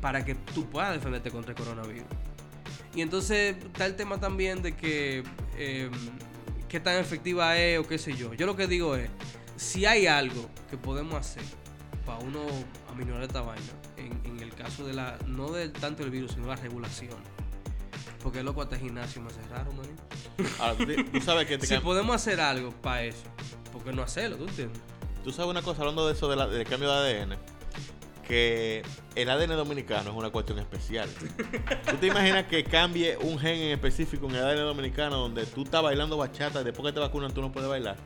para 0.00 0.24
que 0.24 0.34
tú 0.34 0.68
puedas 0.68 0.92
defenderte 0.92 1.30
contra 1.30 1.52
el 1.52 1.56
coronavirus. 1.58 2.04
Y 2.94 3.00
entonces 3.00 3.56
está 3.64 3.86
el 3.86 3.96
tema 3.96 4.20
también 4.20 4.62
de 4.62 4.76
que 4.76 5.24
eh, 5.56 5.90
qué 6.68 6.80
tan 6.80 6.96
efectiva 6.96 7.56
es 7.58 7.78
o 7.78 7.86
qué 7.86 7.98
sé 7.98 8.14
yo. 8.14 8.34
Yo 8.34 8.46
lo 8.46 8.56
que 8.56 8.66
digo 8.66 8.94
es, 8.96 9.08
si 9.56 9.86
hay 9.86 10.06
algo 10.06 10.48
que 10.70 10.76
podemos 10.76 11.14
hacer 11.14 11.44
para 12.04 12.18
uno 12.18 12.40
aminorar 12.90 13.22
esta 13.22 13.40
vaina, 13.40 13.64
en, 13.96 14.20
en 14.24 14.40
el 14.40 14.52
caso 14.54 14.86
de 14.86 14.92
la, 14.92 15.16
no 15.26 15.50
del 15.50 15.72
tanto 15.72 16.02
el 16.02 16.10
virus, 16.10 16.32
sino 16.32 16.46
la 16.46 16.56
regulación. 16.56 17.16
Porque 18.24 18.42
loco 18.42 18.62
hasta 18.62 18.74
el 18.74 18.80
gimnasio 18.82 19.22
me 19.22 19.30
cerraron, 19.30 19.76
man. 19.76 19.86
Ahora, 20.58 20.74
tú, 20.76 20.86
tú 21.12 21.20
sabes 21.20 21.46
que 21.46 21.58
te 21.58 21.66
Si 21.68 21.76
podemos 21.78 22.16
hacer 22.16 22.40
algo 22.40 22.70
para 22.72 23.04
eso, 23.04 23.22
¿por 23.70 23.84
qué 23.84 23.92
no 23.92 24.02
hacerlo? 24.02 24.36
¿Tú 24.38 24.44
entiendes? 24.48 24.80
Tú 25.22 25.30
sabes 25.30 25.48
una 25.50 25.62
cosa, 25.62 25.82
hablando 25.82 26.06
de 26.08 26.14
eso 26.14 26.28
de 26.28 26.34
la- 26.36 26.48
del 26.48 26.66
cambio 26.66 26.90
de 26.90 27.20
ADN, 27.20 27.36
que 28.26 28.82
el 29.14 29.28
ADN 29.30 29.54
dominicano 29.56 30.10
es 30.10 30.16
una 30.16 30.30
cuestión 30.30 30.58
especial. 30.58 31.08
¿Tú 31.90 31.96
te 31.98 32.06
imaginas 32.06 32.46
que 32.46 32.64
cambie 32.64 33.16
un 33.18 33.38
gen 33.38 33.56
en 33.60 33.72
específico 33.72 34.26
en 34.28 34.36
el 34.36 34.42
ADN 34.44 34.64
dominicano 34.64 35.18
donde 35.18 35.44
tú 35.46 35.62
estás 35.64 35.82
bailando 35.82 36.16
bachata 36.16 36.62
y 36.62 36.64
después 36.64 36.86
que 36.86 36.92
te 36.92 37.00
vacunan 37.00 37.32
tú 37.32 37.42
no 37.42 37.52
puedes 37.52 37.68
bailar? 37.68 37.96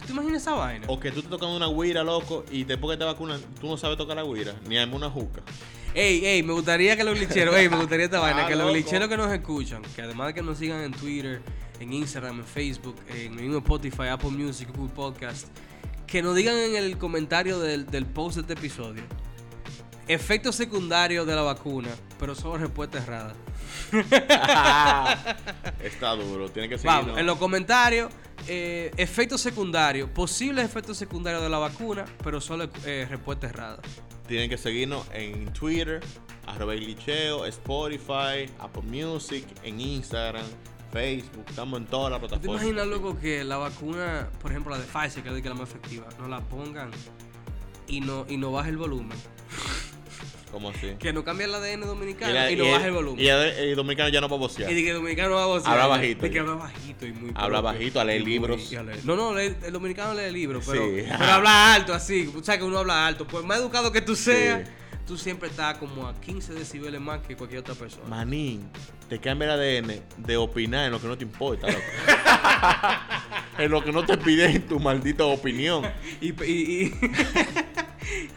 ¿Tú 0.00 0.06
te 0.06 0.12
imaginas 0.12 0.40
esa 0.40 0.52
vaina? 0.54 0.86
O 0.88 0.98
que 0.98 1.10
tú 1.12 1.20
te 1.20 1.28
tocando 1.28 1.54
una 1.56 1.68
guira, 1.68 2.02
loco, 2.02 2.44
y 2.50 2.64
después 2.64 2.94
que 2.96 2.98
te 2.98 3.04
vacunan 3.04 3.40
tú 3.60 3.66
no 3.68 3.76
sabes 3.76 3.98
tocar 3.98 4.16
la 4.16 4.22
guira, 4.24 4.54
ni 4.66 4.78
armar 4.78 4.96
una 4.96 5.10
juca. 5.10 5.42
Ey, 5.94 6.24
ey, 6.24 6.42
me 6.42 6.52
gustaría 6.52 6.96
que 6.96 7.02
los 7.02 7.18
glitcheros, 7.18 7.54
ey, 7.56 7.68
me 7.68 7.76
gustaría 7.76 8.04
esta 8.04 8.20
vaina, 8.20 8.44
Ah, 8.44 8.48
que 8.48 8.54
los 8.54 8.70
glitcheros 8.70 9.08
que 9.08 9.16
nos 9.16 9.32
escuchan, 9.32 9.82
que 9.96 10.02
además 10.02 10.28
de 10.28 10.34
que 10.34 10.42
nos 10.42 10.58
sigan 10.58 10.80
en 10.82 10.92
Twitter, 10.92 11.42
en 11.80 11.92
Instagram, 11.92 12.38
en 12.40 12.44
Facebook, 12.44 12.96
en 13.08 13.34
mismo 13.34 13.58
Spotify, 13.58 14.08
Apple 14.10 14.30
Music, 14.30 14.68
Google 14.74 14.92
Podcast, 14.94 15.48
que 16.06 16.22
nos 16.22 16.36
digan 16.36 16.56
en 16.56 16.76
el 16.76 16.96
comentario 16.96 17.58
del, 17.58 17.86
del 17.86 18.06
post 18.06 18.36
de 18.36 18.42
este 18.42 18.52
episodio, 18.52 19.02
efectos 20.12 20.56
secundarios 20.56 21.24
de 21.24 21.36
la 21.36 21.42
vacuna, 21.42 21.88
pero 22.18 22.34
solo 22.34 22.58
respuesta 22.58 22.98
errada. 22.98 23.32
Está 25.80 26.16
duro, 26.16 26.50
tiene 26.50 26.68
que 26.68 26.78
seguir. 26.78 26.90
Vamos, 26.90 27.18
en 27.18 27.26
los 27.26 27.38
comentarios, 27.38 28.10
eh, 28.48 28.90
efectos 28.96 29.40
secundarios, 29.40 30.10
posibles 30.10 30.64
efectos 30.64 30.96
secundarios 30.96 31.42
de 31.42 31.48
la 31.48 31.58
vacuna, 31.58 32.04
pero 32.24 32.40
solo 32.40 32.68
eh, 32.84 33.06
respuesta 33.08 33.46
errada. 33.46 33.78
Tienen 34.26 34.50
que 34.50 34.58
seguirnos 34.58 35.06
en 35.12 35.52
Twitter, 35.52 36.00
arroba 36.44 36.74
el 36.74 36.84
Licheo, 36.84 37.46
Spotify, 37.46 38.50
Apple 38.58 38.82
Music, 38.82 39.46
en 39.62 39.80
Instagram, 39.80 40.46
Facebook, 40.92 41.44
estamos 41.48 41.78
en 41.80 41.86
todas 41.86 42.10
las 42.10 42.20
¿Tú 42.20 42.26
te 42.26 42.30
plataformas. 42.30 42.62
imaginas, 42.64 42.86
loco, 42.88 43.16
que 43.16 43.44
la 43.44 43.58
vacuna, 43.58 44.28
por 44.42 44.50
ejemplo, 44.50 44.72
la 44.72 44.80
de 44.80 44.86
Pfizer, 44.86 45.22
que 45.22 45.28
es 45.28 45.34
la 45.36 45.40
que 45.40 45.48
es 45.48 45.54
la 45.54 45.60
más 45.60 45.68
efectiva, 45.68 46.08
no 46.18 46.26
la 46.26 46.40
pongan 46.40 46.90
y 47.86 48.00
no, 48.00 48.26
y 48.28 48.36
no 48.36 48.50
baje 48.50 48.70
el 48.70 48.76
volumen? 48.76 49.16
¿Cómo 50.50 50.70
así? 50.70 50.94
Que 50.98 51.12
no 51.12 51.22
cambia 51.24 51.46
el 51.46 51.54
ADN 51.54 51.82
dominicano 51.82 52.32
y, 52.32 52.56
la- 52.56 52.64
no 52.64 52.70
baja 52.72 52.86
el 52.86 52.92
volumen. 52.92 53.24
Y, 53.24 53.28
el- 53.28 53.38
el 53.40 53.76
dominicano 53.76 54.08
ya 54.08 54.20
no 54.20 54.28
va 54.28 54.34
a 54.36 54.38
vocear. 54.38 54.70
Y 54.70 54.74
de 54.74 54.82
que 54.82 54.88
el 54.90 54.96
dominicano 54.96 55.34
va 55.36 55.44
a 55.44 55.46
vocear. 55.46 55.72
Habla 55.72 55.86
bajito. 55.86 56.22
De 56.22 56.30
que 56.30 56.38
habla 56.40 56.54
bajito 56.54 57.06
y 57.06 57.12
muy 57.12 57.30
Habla 57.34 57.60
propio. 57.60 57.78
bajito, 57.78 58.00
a 58.00 58.04
leer 58.04 58.22
muy- 58.22 58.30
libros. 58.32 58.72
y 58.72 58.76
a 58.76 58.82
leer- 58.82 59.04
No, 59.04 59.14
no, 59.16 59.34
lee- 59.34 59.54
el 59.64 59.72
dominicano 59.72 60.14
lee 60.14 60.30
libros, 60.32 60.64
pero, 60.68 60.84
Sí. 60.84 61.04
pero 61.18 61.32
habla 61.32 61.74
alto 61.74 61.94
así. 61.94 62.32
O 62.36 62.42
sea, 62.42 62.58
que 62.58 62.64
uno 62.64 62.78
habla 62.78 63.06
alto. 63.06 63.26
Pues 63.26 63.44
más 63.44 63.58
educado 63.58 63.92
que 63.92 64.00
tú 64.00 64.16
seas, 64.16 64.66
Sí. 64.66 64.74
tú 65.06 65.16
siempre 65.16 65.48
estás 65.48 65.78
como 65.78 66.08
a 66.08 66.20
15 66.20 66.52
decibeles 66.52 67.00
más 67.00 67.20
que 67.20 67.36
cualquier 67.36 67.60
otra 67.60 67.74
persona. 67.76 68.08
Manín, 68.08 68.68
te 69.08 69.20
cambia 69.20 69.54
el 69.54 69.60
ADN 69.60 70.02
de 70.16 70.36
opinar 70.36 70.86
en 70.86 70.92
lo 70.92 71.00
que 71.00 71.06
no 71.06 71.16
te 71.16 71.24
importa, 71.24 71.68
en 73.58 73.70
lo 73.70 73.82
que 73.84 73.92
no 73.92 74.04
te 74.04 74.16
piden 74.18 74.62
tu 74.66 74.80
maldita 74.80 75.24
opinión. 75.24 75.84
Y, 76.20 76.28
y, 76.44 76.92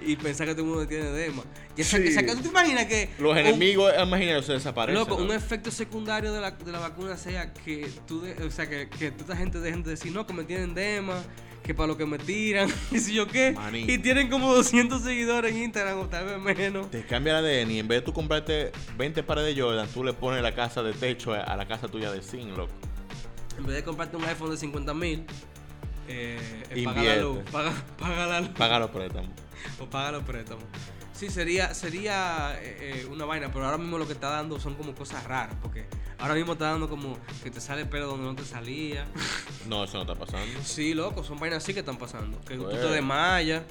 y, 0.06 0.12
y 0.12 0.16
pensar 0.18 0.46
que 0.48 0.54
todo 0.54 0.64
el 0.66 0.70
mundo 0.70 0.88
tiene 0.88 1.06
edema. 1.10 1.44
Sí. 1.76 2.16
¿Tú 2.28 2.42
te 2.42 2.48
imaginas 2.50 2.86
que. 2.86 3.10
Los 3.20 3.32
un- 3.32 3.38
enemigos 3.40 3.92
imaginarios 4.02 4.46
se 4.46 4.54
desaparecen. 4.54 5.00
Loco, 5.00 5.16
un 5.16 5.32
efecto 5.32 5.72
secundario 5.72 6.32
de 6.32 6.40
la, 6.42 6.52
de 6.52 6.72
la 6.72 6.80
vacuna 6.80 7.18
sea 7.18 7.52
que 7.54 7.90
tú, 8.08 8.22
de- 8.22 8.34
o 8.44 8.52
sea, 8.52 8.70
que, 8.70 8.90
que 8.90 9.10
toda 9.12 9.24
esta 9.24 9.36
gente 9.38 9.60
dejen 9.60 9.82
de 9.84 9.92
decir, 9.92 10.12
no, 10.12 10.28
que 10.28 10.34
me 10.34 10.44
tienen 10.44 10.78
edema, 10.78 11.16
que 11.64 11.74
para 11.74 11.88
lo 11.88 11.98
que 11.98 12.06
me 12.06 12.20
tiran, 12.20 12.70
y 12.92 13.00
si 13.00 13.14
yo 13.16 13.28
qué. 13.28 13.56
Y 13.88 13.98
tienen 14.00 14.30
como 14.30 14.54
200 14.54 15.02
seguidores 15.02 15.52
en 15.56 15.64
Instagram 15.64 16.00
o 16.00 16.08
tal 16.08 16.26
vez 16.26 16.58
menos. 16.58 16.92
Te 16.92 17.04
cambia 17.06 17.40
el 17.40 17.46
ADN 17.46 17.72
y 17.72 17.80
en 17.80 17.88
vez 17.88 18.02
de 18.02 18.06
tú 18.06 18.14
comprarte 18.14 18.72
20 18.98 19.24
pares 19.24 19.46
de 19.46 19.60
Jordan, 19.60 19.88
tú 19.92 20.04
le 20.04 20.14
pones 20.14 20.44
la 20.44 20.54
casa 20.54 20.84
de 20.84 20.94
techo 20.94 21.34
a- 21.34 21.56
la 21.56 21.68
casa 21.68 21.88
tuya 21.88 22.12
de 22.12 22.22
zinc, 22.22 22.56
loco. 22.56 22.74
En 23.58 23.66
vez 23.66 23.76
de 23.78 23.84
comprarte 23.84 24.16
un 24.18 24.26
iPhone 24.26 24.52
de 24.52 24.58
50 24.58 24.94
mil, 24.94 25.26
eh, 26.08 26.38
eh, 26.70 26.84
paga 26.84 27.02
la 27.04 27.16
Invierte. 27.16 27.22
luz, 27.22 27.40
paga, 27.52 27.74
paga 27.98 28.28
la 28.28 28.42
luz 28.42 28.50
Paga 28.50 28.80
los 28.80 28.90
préstamos. 28.92 29.30
o 29.80 29.86
paga 29.90 30.12
los 30.12 30.24
préstamos. 30.24 30.64
Sí, 31.14 31.30
sería, 31.30 31.74
sería 31.74 32.58
eh, 32.62 33.04
eh, 33.04 33.08
una 33.10 33.26
vaina, 33.26 33.52
pero 33.52 33.66
ahora 33.66 33.78
mismo 33.78 33.98
lo 33.98 34.08
que 34.08 34.14
está 34.14 34.30
dando 34.30 34.60
son 34.60 34.74
como 34.76 34.94
cosas 34.96 35.24
raras, 35.26 35.56
porque 35.62 35.86
ahora 36.18 36.34
mismo 36.34 36.54
está 36.54 36.72
dando 36.72 36.90
como 36.90 37.18
que 37.44 37.52
te 37.52 37.62
sale 37.62 37.82
el 37.84 37.90
pelo 37.90 38.08
donde 38.08 38.26
no 38.26 38.36
te 38.36 38.44
salía. 38.46 39.06
No, 39.70 39.86
eso 39.86 39.96
no 39.96 40.02
está 40.12 40.16
pasando. 40.16 40.46
Sí, 40.64 40.94
loco, 40.94 41.24
son 41.24 41.40
vainas 41.40 41.64
así 41.64 41.74
que 41.74 41.80
están 41.80 41.98
pasando. 41.98 42.38
Que 42.42 42.56
tú 42.58 42.64
Pues. 42.64 42.82
te 42.82 42.88
desmayas, 42.88 43.64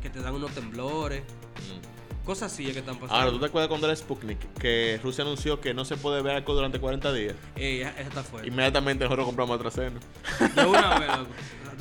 que 0.00 0.10
te 0.10 0.20
dan 0.20 0.34
unos 0.34 0.52
temblores, 0.52 1.22
Mm. 1.22 2.24
cosas 2.24 2.52
así 2.52 2.64
que 2.72 2.78
están 2.78 2.94
pasando. 2.98 3.14
Ahora, 3.16 3.30
¿tú 3.32 3.40
te 3.40 3.46
acuerdas 3.46 3.68
cuando 3.68 3.88
era 3.88 3.96
Sputnik? 3.96 4.38
Que 4.60 5.00
Rusia 5.02 5.24
anunció 5.24 5.60
que 5.60 5.74
no 5.74 5.84
se 5.84 5.96
puede 5.96 6.22
ver 6.22 6.36
alcohol 6.36 6.56
durante 6.58 6.78
40 6.78 7.12
días. 7.12 7.34
Esa 7.56 7.88
está 8.00 8.22
fuerte. 8.22 8.46
Inmediatamente 8.48 9.04
nosotros 9.04 9.26
compramos 9.26 9.56
AstraZeneca. 9.56 10.06
De 10.54 10.66
una 10.66 10.98
vez, 11.00 11.08
loco. 11.08 11.30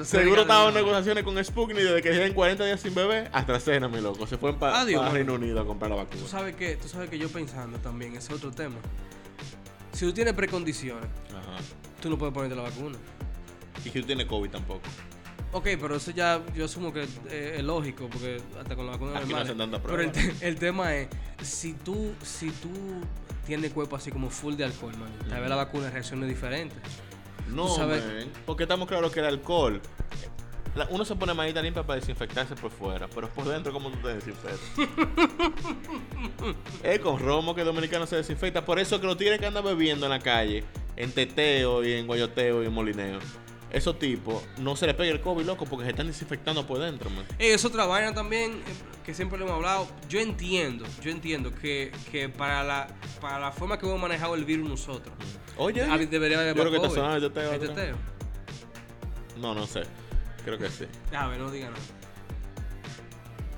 Seguro 0.04 0.42
estaban 0.42 0.70
en 0.70 0.74
negociaciones 0.76 1.24
con 1.24 1.44
Sputnik 1.44 1.78
desde 1.78 2.02
que 2.02 2.12
lleven 2.12 2.34
40 2.34 2.66
días 2.66 2.80
sin 2.82 2.94
beber. 2.96 3.30
AstraZeneca, 3.34 3.88
mi 3.88 4.02
loco. 4.02 4.26
Se 4.28 4.38
fueron 4.38 4.60
para 4.60 4.84
mano. 4.86 5.12
Reino 5.12 5.34
Unido 5.34 5.60
a 5.62 5.66
comprar 5.66 5.90
la 5.90 5.98
vacuna. 5.98 6.22
Tú 6.22 6.28
sabes 6.28 6.56
que, 6.56 6.76
tú 6.76 6.88
sabes 6.88 7.10
que 7.10 7.18
yo 7.18 7.30
pensando 7.30 7.78
también, 7.80 8.16
ese 8.16 8.32
es 8.34 8.38
otro 8.38 8.52
tema. 8.52 8.76
Si 9.94 10.06
tú 10.06 10.14
tienes 10.14 10.34
precondiciones, 10.34 11.06
Ajá. 11.30 11.58
tú 12.02 12.10
no 12.10 12.18
puedes 12.18 12.34
ponerte 12.34 12.56
la 12.56 12.64
vacuna. 12.64 12.98
Y 13.84 13.90
que 13.90 14.02
tú 14.02 14.08
tienes 14.08 14.26
COVID 14.26 14.50
tampoco. 14.52 14.82
Ok, 15.54 15.64
pero 15.80 15.96
eso 15.96 16.12
ya 16.12 16.42
yo 16.56 16.66
asumo 16.66 16.92
que 16.94 17.04
eh, 17.30 17.56
es 17.58 17.64
lógico, 17.64 18.10
porque 18.12 18.42
hasta 18.60 18.76
con 18.76 18.86
la 18.86 18.92
vacuna 18.92 19.18
Aquí 19.20 19.32
no 19.32 19.38
hacen 19.38 19.58
tanta 19.58 19.82
Pero 19.82 20.02
el, 20.02 20.12
prueba. 20.12 20.34
te- 20.40 20.48
el 20.48 20.56
tema 20.58 20.94
es, 20.96 21.08
si 21.42 21.74
tú, 21.74 22.12
si 22.22 22.52
tú 22.52 22.70
tienes 23.46 23.72
cuerpo 23.72 23.96
así 23.96 24.12
como 24.12 24.30
full 24.30 24.56
de 24.56 24.66
alcohol, 24.66 24.94
man, 24.98 25.10
tal 25.30 25.40
vez 25.40 25.50
la 25.50 25.56
vacuna 25.56 25.90
reaccione 25.90 26.28
diferente. 26.28 26.76
No, 27.50 27.68
Tú 27.68 27.76
sabes- 27.76 28.06
man, 28.06 28.32
porque 28.46 28.64
estamos 28.64 28.88
claros 28.88 29.12
que 29.12 29.20
el 29.20 29.26
alcohol. 29.26 29.82
la- 30.76 30.88
uno 30.92 31.04
se 31.06 31.16
pone 31.16 31.34
manita 31.34 31.62
limpia 31.62 31.84
para 31.84 32.00
desinfectarse 32.00 32.56
por 32.56 32.70
fuera, 32.72 33.08
pero 33.08 33.30
por 33.30 33.46
dentro, 33.48 33.74
¿cómo 33.74 33.90
tú 33.90 33.98
te 33.98 34.16
desinfectas? 34.16 34.60
es 36.84 37.00
con 37.00 37.20
romo 37.20 37.56
que 37.56 37.62
el 37.62 37.68
dominicano 37.68 38.06
se 38.06 38.18
desinfecta. 38.18 38.64
Por 38.64 38.80
eso 38.80 39.00
que 39.02 39.08
los 39.08 39.18
tigres 39.18 39.40
que 39.40 39.48
andan 39.48 39.64
bebiendo 39.64 40.06
en 40.06 40.12
la 40.12 40.20
calle, 40.20 40.64
en 40.96 41.12
teteo 41.12 41.84
y 41.84 41.94
en 41.94 42.06
guayoteo 42.08 42.64
y 42.64 42.68
en 42.68 42.74
molineo, 42.74 43.20
esos 43.72 44.00
tipos 44.00 44.44
no 44.58 44.76
se 44.76 44.86
les 44.88 44.96
pega 44.96 45.12
el 45.12 45.22
COVID, 45.22 45.46
loco, 45.46 45.66
porque 45.66 45.86
se 45.86 45.92
están 45.92 46.08
desinfectando 46.08 46.66
por 46.66 46.80
dentro, 46.80 47.10
man. 47.10 47.26
Es 47.40 47.66
otra 47.66 47.86
vaina 47.86 48.14
también 48.14 48.52
eh, 48.54 48.56
que 49.06 49.14
siempre 49.14 49.38
lo 49.38 49.46
hemos 49.46 49.58
hablado. 49.58 49.88
Yo 50.10 50.20
entiendo, 50.20 50.86
yo 51.02 51.12
entiendo 51.12 51.54
que, 51.54 51.92
que 52.12 52.30
para 52.30 52.64
la 52.64 52.88
para 53.20 53.40
la 53.40 53.52
forma 53.52 53.78
que 53.78 53.86
hemos 53.86 54.00
manejado 54.00 54.36
el 54.36 54.46
virus 54.46 54.70
nosotros, 54.70 55.14
Oye, 55.58 55.84
debería 56.08 56.40
haber 56.40 56.56
yo 56.56 56.62
creo 56.62 56.72
que 56.72 56.76
está 56.78 56.88
COVID. 56.90 56.96
sonando 57.00 57.26
el 57.28 57.34
teteo. 57.34 57.50
¿El 57.52 57.56
atrás. 57.62 57.76
teteo? 57.76 57.96
No, 59.38 59.54
no 59.54 59.68
sé. 59.68 59.84
Creo 60.46 60.58
que 60.58 60.70
sí. 60.70 60.86
A 61.14 61.28
ver, 61.28 61.40
no 61.40 61.52
digan 61.52 61.74
nada. 61.74 61.84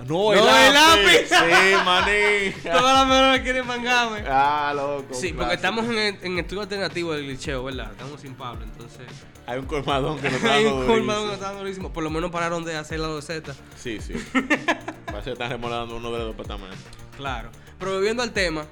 No, 0.08 0.34
el 0.34 0.44
lápiz. 0.44 1.27
Sí, 1.29 1.75
maní. 1.86 2.51
Todas 2.63 2.94
las 2.94 3.08
menores 3.08 3.41
quieren 3.41 3.68
mangarme. 3.68 4.24
Ah, 4.27 4.74
loco. 4.75 5.13
Sí, 5.13 5.34
porque 5.34 5.53
estamos 5.56 5.86
en 5.86 5.98
el, 5.98 6.18
en 6.22 6.34
el 6.34 6.39
estudio 6.39 6.62
alternativo 6.63 7.13
del 7.13 7.25
glitcheo, 7.25 7.63
¿verdad? 7.63 7.91
Estamos 7.91 8.22
sin 8.22 8.34
Pablo, 8.36 8.63
entonces. 8.63 9.01
Hay 9.46 9.60
un 9.60 9.65
colmadón 9.65 10.18
que 10.20 10.24
nos 10.29 10.34
está 10.36 10.53
Hay 10.53 10.65
un 10.65 10.86
colmado 10.86 11.22
que 11.22 11.25
durísimo. 11.27 11.34
está 11.34 11.51
durísimo. 11.60 11.94
Por 11.94 12.03
lo 12.03 12.10
menos 12.10 12.32
pararon 12.32 12.63
de 12.63 12.75
hacer 12.77 13.00
la 13.00 13.08
doceta. 13.08 13.53
Sí, 13.77 14.00
sí. 14.00 14.13
Parece 15.06 15.24
que 15.25 15.32
están 15.32 15.50
remolando 15.50 15.96
uno 15.98 16.12
de 16.12 16.20
los 16.20 16.27
departamentos. 16.27 16.79
Claro. 17.18 17.50
Pero 17.79 17.94
volviendo 17.94 18.24
al 18.24 18.32
tema, 18.32 18.65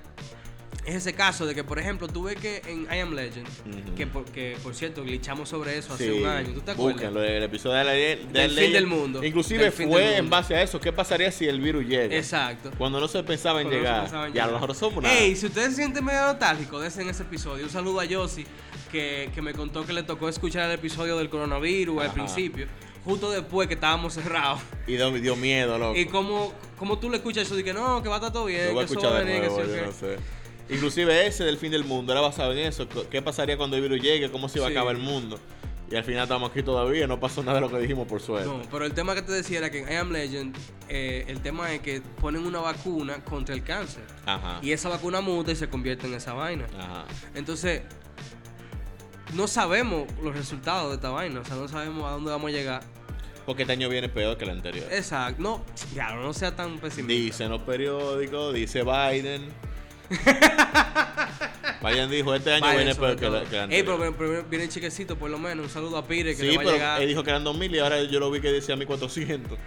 es 0.86 0.96
ese 0.96 1.14
caso 1.14 1.46
de 1.46 1.54
que, 1.54 1.64
por 1.66 1.80
ejemplo, 1.80 2.08
tú 2.08 2.24
ves 2.24 2.38
que 2.38 2.62
en 2.68 2.84
I 2.84 3.00
Am 3.02 3.14
Legend, 3.14 3.46
Ujú. 3.48 3.96
que, 3.96 4.08
por, 4.08 4.24
que 4.26 4.56
por 4.64 4.74
cierto, 4.74 5.04
glitchamos 5.04 5.50
sobre 5.50 5.78
eso 5.78 5.94
hace 5.94 6.06
Sí, 6.06 6.12
un 6.22 6.26
año. 6.28 6.54
¿Tú 6.54 6.62
te 6.62 6.72
acuerdas? 6.72 6.94
Búsquenlo, 6.96 7.24
el 7.24 7.44
episodio 7.44 7.76
de 7.76 7.84
la 7.84 7.92
de 7.92 8.16
Del 8.32 8.48
fin 8.52 8.56
ley- 8.56 8.72
del 8.72 8.88
mundo. 8.88 9.24
Inclusive 9.24 9.72
fue 9.72 10.16
en 10.18 10.30
base 10.30 10.56
a 10.56 10.62
eso. 10.62 10.80
¿Qué 10.80 10.94
pasaría 10.94 11.30
si 11.32 11.46
el 11.46 11.60
virus 11.60 11.86
llega? 11.86 12.16
Exacto. 12.16 12.72
Cuando 12.78 13.00
no 13.02 13.08
se 13.10 13.22
pensaba 13.24 13.60
en 13.62 13.68
Cuando 13.68 13.80
no 13.82 13.84
llegar. 13.90 14.02
pensaba 14.04 14.28
en 14.28 14.34
ya 14.34 14.44
llegar. 14.46 14.52
nosotros 14.54 14.78
somos 14.78 14.98
una. 15.00 15.14
Ey, 15.14 15.36
si 15.36 15.48
ustedes 15.48 15.70
se 15.72 15.76
sienten 15.76 16.06
medio 16.06 16.22
nostálgicos, 16.22 16.82
desen 16.82 17.04
en 17.04 17.10
ese 17.10 17.24
episodio. 17.24 17.66
Un 17.66 17.70
saludo 17.70 18.00
a 18.00 18.06
Yossi, 18.06 18.46
que, 18.92 19.30
que 19.36 19.42
me 19.42 19.54
contó 19.54 19.86
que 19.86 19.92
le 19.92 20.04
tocó 20.04 20.30
escuchar 20.30 20.70
el 20.70 20.76
episodio 20.76 21.18
del 21.18 21.30
coronavirus 21.30 22.00
al 22.00 22.06
Ajá. 22.08 22.14
principio, 22.14 22.66
justo 23.04 23.30
después 23.30 23.68
que 23.68 23.74
estábamos 23.74 24.14
cerrados. 24.14 24.62
Y 24.88 24.96
dio, 24.96 25.36
miedo, 25.36 25.78
loco. 25.78 25.98
Y 26.00 26.06
como, 26.06 26.54
como 26.78 26.98
tú 26.98 27.10
le 27.10 27.18
escuchas 27.18 27.44
eso, 27.46 27.56
de 27.58 27.64
que 27.66 27.74
no, 27.74 28.02
que 28.02 28.08
va 28.08 28.16
a 28.16 28.18
estar 28.20 28.32
todo 28.32 28.46
bien, 28.46 28.74
Lo 28.74 28.80
a 28.80 28.86
que 28.86 28.94
eso 28.94 29.02
va 29.02 29.18
a 29.18 29.24
venir, 29.24 29.42
que 29.42 29.50
sí 29.50 29.56
no 29.86 29.92
sé. 29.92 30.18
Inclusive 30.70 31.26
ese 31.28 31.44
del 31.44 31.58
fin 31.58 31.72
del 31.72 31.84
mundo 31.86 32.12
era 32.12 32.22
basado 32.22 32.52
en 32.52 32.60
eso. 32.60 32.88
¿Qué 33.10 33.22
pasaría 33.22 33.58
cuando 33.58 33.76
el 33.78 33.82
virus 33.84 34.02
llegue? 34.02 34.30
¿Cómo 34.32 34.50
se 34.50 34.60
iba 34.60 34.68
Sí. 34.68 34.74
a 34.74 34.78
acabar 34.80 34.96
el 34.96 35.02
mundo? 35.02 35.40
Y 35.90 35.96
al 35.96 36.04
final 36.04 36.24
estamos 36.24 36.52
aquí 36.52 36.62
todavía. 36.64 37.08
No 37.08 37.18
pasó 37.20 37.42
nada 37.44 37.56
de 37.56 37.62
lo 37.62 37.70
que 37.72 37.80
dijimos 37.80 38.06
por 38.08 38.20
suerte. 38.22 38.50
No, 38.50 38.62
pero 38.70 38.84
el 38.86 38.94
tema 38.94 39.16
que 39.16 39.22
te 39.22 39.32
decía 39.32 39.60
era 39.60 39.70
que 39.70 39.80
en 39.84 39.90
I 39.92 39.96
Am 39.96 40.12
Legend, 40.12 40.56
eh, 40.90 41.24
el 41.30 41.40
tema 41.42 41.74
es 41.74 41.80
que 41.80 42.02
ponen 42.20 42.46
una 42.46 42.60
vacuna 42.60 43.24
contra 43.24 43.56
el 43.56 43.64
cáncer. 43.64 44.04
Ajá. 44.26 44.60
Y 44.62 44.74
esa 44.74 44.90
vacuna 44.90 45.22
muta 45.22 45.54
y 45.54 45.56
se 45.56 45.70
convierte 45.70 46.06
en 46.08 46.16
esa 46.16 46.34
vaina. 46.34 46.66
Ajá. 46.78 47.06
Entonces, 47.36 47.84
no 49.34 49.48
sabemos 49.48 50.08
los 50.22 50.36
resultados 50.36 50.90
de 50.90 50.96
esta 50.96 51.10
vaina. 51.10 51.40
O 51.40 51.46
sea, 51.46 51.56
no 51.56 51.68
sabemos 51.70 52.06
a 52.06 52.12
dónde 52.12 52.32
vamos 52.32 52.50
a 52.50 52.52
llegar. 52.52 52.84
Porque 53.46 53.62
este 53.64 53.72
año 53.74 53.88
viene 53.88 54.10
peor 54.10 54.38
que 54.38 54.44
el 54.44 54.52
anterior. 54.52 54.86
Exacto. 54.92 55.42
No, 55.42 55.64
claro, 55.94 56.22
no 56.22 56.34
sea 56.34 56.54
tan 56.54 56.80
pesimista. 56.80 57.14
Dicen 57.14 57.50
los 57.50 57.62
periódicos, 57.62 58.54
dice 58.54 58.84
Biden. 58.84 59.46
Biden 61.84 62.10
dijo, 62.10 62.34
este 62.34 62.54
año 62.54 62.76
viene 62.76 62.96
peor 62.96 63.16
que, 63.16 63.30
la- 63.30 63.40
todo. 63.42 63.50
que 63.50 63.58
el 63.64 63.72
Ey, 63.72 63.84
pero, 63.84 64.16
pero 64.18 64.44
viene 64.46 64.68
chiquecito 64.68 65.18
por 65.18 65.30
lo 65.30 65.38
menos. 65.38 65.66
Un 65.66 65.72
saludo 65.72 65.98
a 65.98 66.06
Pire 66.08 66.36
que 66.36 66.42
sí, 66.42 66.48
le 66.52 66.58
va 66.58 66.64
a 66.64 66.74
llegar. 66.74 67.02
él 67.02 67.08
dijo 67.08 67.24
que 67.24 67.30
eran 67.30 67.44
2000 67.44 67.76
y 67.76 67.80
ahora 67.80 68.04
yo 68.04 68.20
lo 68.20 68.32
vi 68.32 68.42
que 68.42 68.52
decía 68.52 68.76
1400. 68.76 69.58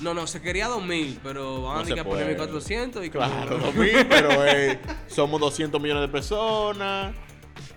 No, 0.00 0.14
no, 0.14 0.26
se 0.26 0.40
quería 0.40 0.66
2000, 0.68 1.20
pero 1.22 1.62
van 1.62 1.74
No 1.76 1.80
a 1.80 1.84
poner 1.84 2.04
puede. 2.04 2.26
1400 2.28 3.04
y 3.04 3.10
Claro, 3.10 3.58
2000, 3.58 4.06
pero 4.08 4.30
somos 5.08 5.40
200 5.40 5.80
millones 5.80 6.02
de 6.02 6.08
personas. 6.08 7.14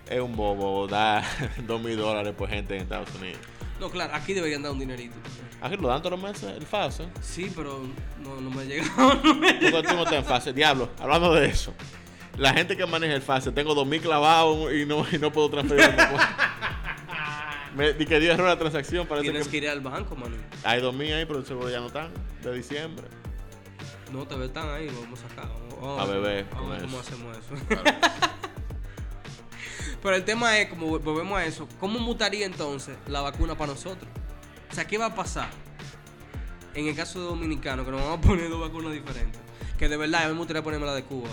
Es 0.10 0.20
un 0.20 0.36
bobo 0.36 0.88
dar 0.88 1.24
2000 1.68 1.98
dólares 1.98 2.34
por 2.38 2.50
gente 2.50 2.76
en 2.76 2.82
Estados 2.84 3.10
Unidos. 3.20 3.40
No, 3.80 3.90
claro, 3.90 4.14
aquí 4.16 4.34
deberían 4.34 4.64
dar 4.64 4.72
un 4.72 4.80
dinerito. 4.80 5.16
Aquí 5.62 5.78
lo 5.78 5.88
dan 5.88 6.02
todos 6.02 6.20
los 6.20 6.22
meses, 6.30 6.52
el 6.58 6.66
FASE. 6.66 7.06
Sí, 7.22 7.52
pero 7.56 7.82
no, 8.22 8.40
no 8.42 8.50
me 8.50 8.62
ha 8.64 8.66
llegado. 8.66 9.14
no 9.24 9.34
me 9.36 9.50
ha 9.50 9.54
llegado. 9.54 9.72
Porque 9.78 9.88
tú 9.90 9.96
no 9.96 10.04
estás 10.04 10.20
en 10.20 10.26
fase. 10.26 10.54
Diablo, 10.54 10.90
hablando 11.00 11.34
de 11.34 11.48
eso. 11.48 11.74
La 12.38 12.54
gente 12.54 12.76
que 12.76 12.86
maneja 12.86 13.14
el 13.14 13.22
fase, 13.22 13.52
tengo 13.52 13.76
2000 13.76 14.02
clavados 14.02 14.74
y 14.74 14.86
no, 14.86 15.06
y 15.12 15.18
no 15.20 15.32
puedo 15.32 15.50
transferir. 15.50 15.96
Me 17.76 17.94
di 17.94 18.06
que 18.06 18.20
dio 18.20 18.32
error 18.34 18.48
la 18.48 18.58
transacción. 18.58 19.08
Parece 19.08 19.30
Tienes 19.30 19.46
que, 19.48 19.52
que 19.52 19.58
ir 19.66 19.70
al 19.70 19.82
banco, 19.82 20.16
mano. 20.16 20.36
hay 20.64 20.80
2000 20.82 21.14
ahí, 21.14 21.26
pero 21.26 21.44
seguro 21.44 21.70
ya 21.70 21.80
no 21.80 21.88
están. 21.88 22.12
De 22.44 22.54
diciembre. 22.54 23.06
No, 24.12 24.28
te 24.28 24.44
están 24.46 24.70
ahí, 24.70 24.88
vamos 25.02 25.20
a 25.24 25.30
sacar. 25.30 25.50
Vamos 25.82 26.00
A 26.02 26.06
beber 26.06 26.46
Vamos 26.54 26.70
a 26.70 26.74
ver 26.74 26.82
con 26.82 26.90
cómo 26.92 27.02
eso. 27.02 27.14
hacemos 27.14 27.38
eso. 27.38 27.56
Pero 30.04 30.16
el 30.18 30.26
tema 30.26 30.60
es, 30.60 30.70
como 30.70 31.00
volvemos 31.00 31.38
a 31.40 31.46
eso, 31.46 31.68
¿cómo 31.80 31.98
mutaría 31.98 32.46
entonces 32.46 32.96
la 33.08 33.22
vacuna 33.22 33.58
para 33.58 33.72
nosotros? 33.72 34.08
O 34.70 34.76
sea, 34.76 34.86
¿qué 34.86 34.98
va 34.98 35.06
a 35.08 35.16
pasar 35.16 35.50
en 36.76 36.88
el 36.88 36.96
caso 36.96 37.20
de 37.22 37.26
Dominicano, 37.28 37.86
que 37.86 37.92
nos 37.92 38.02
vamos 38.02 38.18
a 38.18 38.22
poner 38.22 38.50
dos 38.50 38.60
vacunas 38.60 38.92
diferentes? 38.92 39.40
Que 39.80 39.88
de 39.88 39.96
verdad, 39.96 40.24
a 40.24 40.28
mí 40.28 40.34
me 40.34 40.40
gustaría 40.40 40.62
ponerme 40.62 40.86
la 40.86 40.94
de 40.94 41.04
Cuba. 41.04 41.30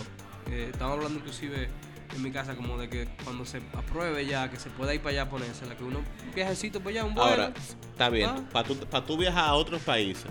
Eh, 0.51 0.69
estamos 0.73 0.97
hablando 0.97 1.19
inclusive 1.19 1.69
en 2.15 2.23
mi 2.23 2.33
casa 2.33 2.57
como 2.57 2.77
de 2.77 2.89
que 2.89 3.09
cuando 3.25 3.45
se 3.47 3.59
apruebe 3.75 4.27
ya, 4.27 4.51
que 4.51 4.57
se 4.59 4.69
pueda 4.71 4.93
ir 4.95 5.01
para 5.01 5.11
allá 5.13 5.23
a 5.23 5.31
ponérsela, 5.31 5.77
que 5.77 5.85
uno 5.85 5.99
un 6.01 6.35
viajecito 6.35 6.81
para 6.81 6.91
allá, 6.91 7.05
un 7.05 7.15
vuelo. 7.15 7.31
Ahora, 7.31 7.53
está 7.93 8.09
bien. 8.11 8.31
Ah. 8.31 8.41
Para 8.53 8.67
tú, 8.69 8.77
pa' 8.77 9.05
tú 9.05 9.17
viajar 9.17 9.45
a 9.45 9.55
otros 9.55 9.81
países, 9.83 10.27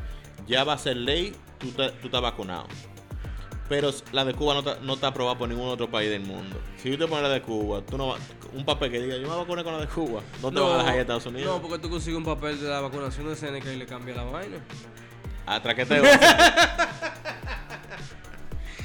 ya 0.48 0.64
va 0.66 0.74
a 0.74 0.78
ser 0.78 0.98
ley, 0.98 1.34
tú, 1.58 1.72
te- 1.72 1.92
tú 1.92 2.08
estás 2.08 2.22
vacunado. 2.22 2.68
Pero 3.70 3.92
la 4.12 4.26
de 4.26 4.34
Cuba 4.34 4.56
no 4.56 4.60
está, 4.62 4.78
no 4.82 4.96
está 4.96 5.08
aprobada 5.08 5.38
por 5.38 5.48
ningún 5.48 5.70
otro 5.70 5.90
país 5.90 6.10
del 6.10 6.24
mundo. 6.24 6.60
Si 6.82 6.90
tú 6.92 6.98
te 6.98 7.08
pones 7.08 7.22
la 7.24 7.30
de 7.30 7.42
Cuba, 7.44 7.82
tú 7.86 7.98
no 7.98 8.08
vas- 8.08 8.20
un 8.54 8.66
papel 8.66 8.92
que 8.92 9.00
diga, 9.00 9.16
yo 9.16 9.30
me 9.30 9.36
vacuné 9.36 9.64
con 9.64 9.74
la 9.74 9.80
de 9.82 9.88
Cuba, 9.88 10.22
no 10.42 10.52
te 10.52 10.60
van 10.60 10.72
a 10.72 10.78
dejar 10.80 10.94
ir 10.96 10.98
a 10.98 11.02
Estados 11.02 11.26
Unidos. 11.28 11.56
No, 11.56 11.62
porque 11.62 11.78
tú 11.80 11.90
consigues 11.90 12.18
un 12.18 12.26
papel 12.26 12.60
de 12.60 12.68
la 12.68 12.82
vacunación 12.82 13.28
de 13.30 13.36
Seneca 13.36 13.72
y 13.72 13.78
le 13.78 13.86
cambia 13.86 14.16
la 14.16 14.24
vaina. 14.24 14.58
A 15.46 15.62
traqueteo. 15.62 16.04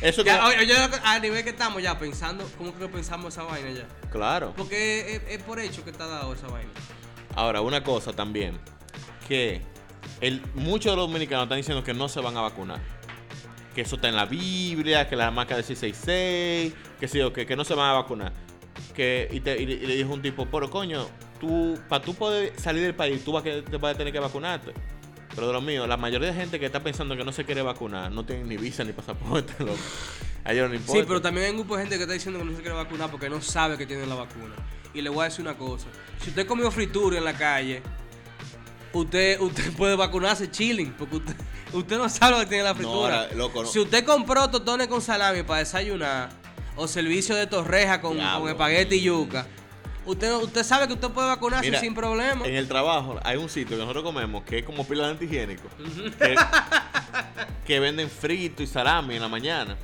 Eso 0.05 0.23
que... 0.23 0.31
Ya, 0.31 0.47
oye, 0.47 0.67
yo 0.67 0.75
a 1.03 1.19
nivel 1.19 1.43
que 1.45 1.51
estamos 1.51 1.83
ya 1.83 1.99
pensando, 1.99 2.49
¿cómo 2.59 2.77
que 2.77 2.87
pensamos 2.89 3.33
esa 3.33 3.43
vaina 3.45 3.71
ya? 3.71 3.87
Claro. 4.11 4.53
Porque 4.57 5.17
es, 5.17 5.23
es 5.39 5.43
por 5.43 5.59
hecho 5.59 5.83
que 5.83 5.91
está 5.91 6.07
dado 6.07 6.35
esa 6.35 6.47
vaina. 6.49 6.71
Ahora, 7.35 7.63
una 7.63 7.83
cosa 7.83 8.13
también, 8.13 8.59
que 9.27 9.63
el, 10.21 10.43
muchos 10.55 10.93
de 10.93 10.97
los 10.97 11.09
dominicanos 11.09 11.45
están 11.45 11.57
diciendo 11.57 11.83
que 11.83 11.95
no 11.95 12.09
se 12.09 12.21
van 12.21 12.37
a 12.37 12.43
vacunar. 12.43 12.81
Que 13.75 13.81
eso 13.81 13.97
está 13.97 14.09
en 14.09 14.15
la 14.17 14.27
Biblia, 14.27 15.09
que 15.09 15.17
la 15.17 15.31
marca 15.31 15.57
de 15.57 15.63
666, 15.63 16.75
que 17.01 17.09
sí, 17.09 17.21
o 17.23 17.33
que, 17.33 17.47
que 17.47 17.57
no 17.57 17.65
se 17.65 17.75
van 17.75 17.89
a 17.91 17.93
vacunar. 17.95 18.33
Que, 18.95 19.27
y, 19.33 19.41
te- 19.41 19.61
y 19.61 19.67
le 19.67 19.97
dijo 19.97 20.13
un 20.13 20.23
tipo, 20.23 20.47
pero 20.47 20.71
coño, 20.71 21.09
tú, 21.41 21.77
para 21.89 22.05
tú 22.05 22.15
poder 22.15 22.53
salir 22.61 22.83
del 22.83 22.95
país, 22.95 23.25
tú 23.25 23.33
vas, 23.33 23.43
que, 23.43 23.63
te 23.63 23.77
vas 23.79 23.95
a 23.95 23.99
tener 23.99 24.13
que 24.13 24.21
vacunarte. 24.21 24.73
Pero 25.35 25.49
de 25.49 25.53
lo 25.53 25.61
mío, 25.61 25.87
la 25.87 25.97
mayoría 25.97 26.29
de 26.29 26.35
gente 26.35 26.61
que 26.61 26.67
está 26.67 26.81
pensando 26.81 27.17
que 27.17 27.25
no 27.25 27.33
se 27.33 27.45
quiere 27.45 27.63
vacunar, 27.63 28.11
no 28.13 28.25
tienen 28.25 28.49
ni 28.49 28.57
visa 28.57 28.85
ni 28.85 28.93
pasaporte, 28.93 29.53
loco. 29.65 29.79
A 30.45 30.53
ellos 30.53 30.69
no 30.69 30.75
importa. 30.75 31.01
Sí, 31.01 31.07
pero 31.09 31.23
también 31.23 31.47
hay 31.47 31.51
un 31.53 31.59
grupo 31.59 31.77
de 31.77 31.83
gente 31.83 31.97
que 31.97 32.03
está 32.03 32.15
diciendo 32.15 32.39
que 32.39 32.45
no 32.45 32.53
se 32.53 32.61
quiere 32.63 32.77
vacunar 32.77 33.11
porque 33.11 33.29
no 33.29 33.41
sabe 33.41 33.77
que 33.77 33.87
tiene 33.87 34.07
la 34.07 34.15
vacuna. 34.15 34.55
Y 34.93 35.01
le 35.03 35.11
voy 35.11 35.23
a 35.23 35.25
decir 35.25 35.41
una 35.41 35.57
cosa. 35.57 35.87
Si 36.21 36.31
usted 36.31 36.47
comió 36.47 36.71
fritura 36.71 37.19
en 37.19 37.25
la 37.25 37.33
calle, 37.33 37.83
usted, 38.93 39.41
usted 39.41 39.73
puede 39.77 39.97
vacunarse 39.97 40.51
chilling, 40.51 40.93
porque 40.93 41.17
usted, 41.17 41.35
usted 41.73 41.99
no 41.99 42.09
sabe 42.09 42.33
lo 42.33 42.41
que 42.41 42.47
tiene 42.47 42.65
la 42.65 42.75
fritura. 42.75 43.23
ahora, 43.23 43.35
loco, 43.35 43.63
no. 43.63 43.69
Si 43.69 43.81
usted 43.81 44.05
compró 44.05 44.49
totones 44.51 44.87
con 44.87 45.01
salami 45.01 45.43
para 45.43 45.61
desayunar, 45.61 46.31
o 46.77 46.89
servicio 46.89 47.37
de 47.37 47.47
torreja 47.47 48.01
con, 48.01 48.19
con 48.19 48.49
espagueti 48.49 48.97
y 48.97 49.03
yuca, 49.03 49.47
usted, 50.07 50.33
usted 50.35 50.63
sabe 50.63 50.87
que 50.87 50.95
usted 50.95 51.11
puede 51.11 51.29
vacunarse 51.29 51.69
Mira, 51.69 51.81
sin 51.81 51.95
problema. 51.95 52.47
En 52.47 52.55
el 52.55 52.69
trabajo 52.69 53.19
hay 53.23 53.37
un 53.37 53.49
sitio 53.49 53.77
que 53.77 53.83
nosotros 53.83 54.05
comemos 54.05 54.45
que 54.45 54.59
es 54.59 54.65
como 54.65 54.87
pila 54.87 55.05
de 55.05 55.11
antihigiénico. 55.13 55.69
que, 56.19 56.37
que 57.67 57.81
venden 57.81 58.09
frito 58.11 58.63
y 58.63 58.67
salami 58.67 59.17
en 59.17 59.23
la 59.23 59.29
mañana. 59.29 59.77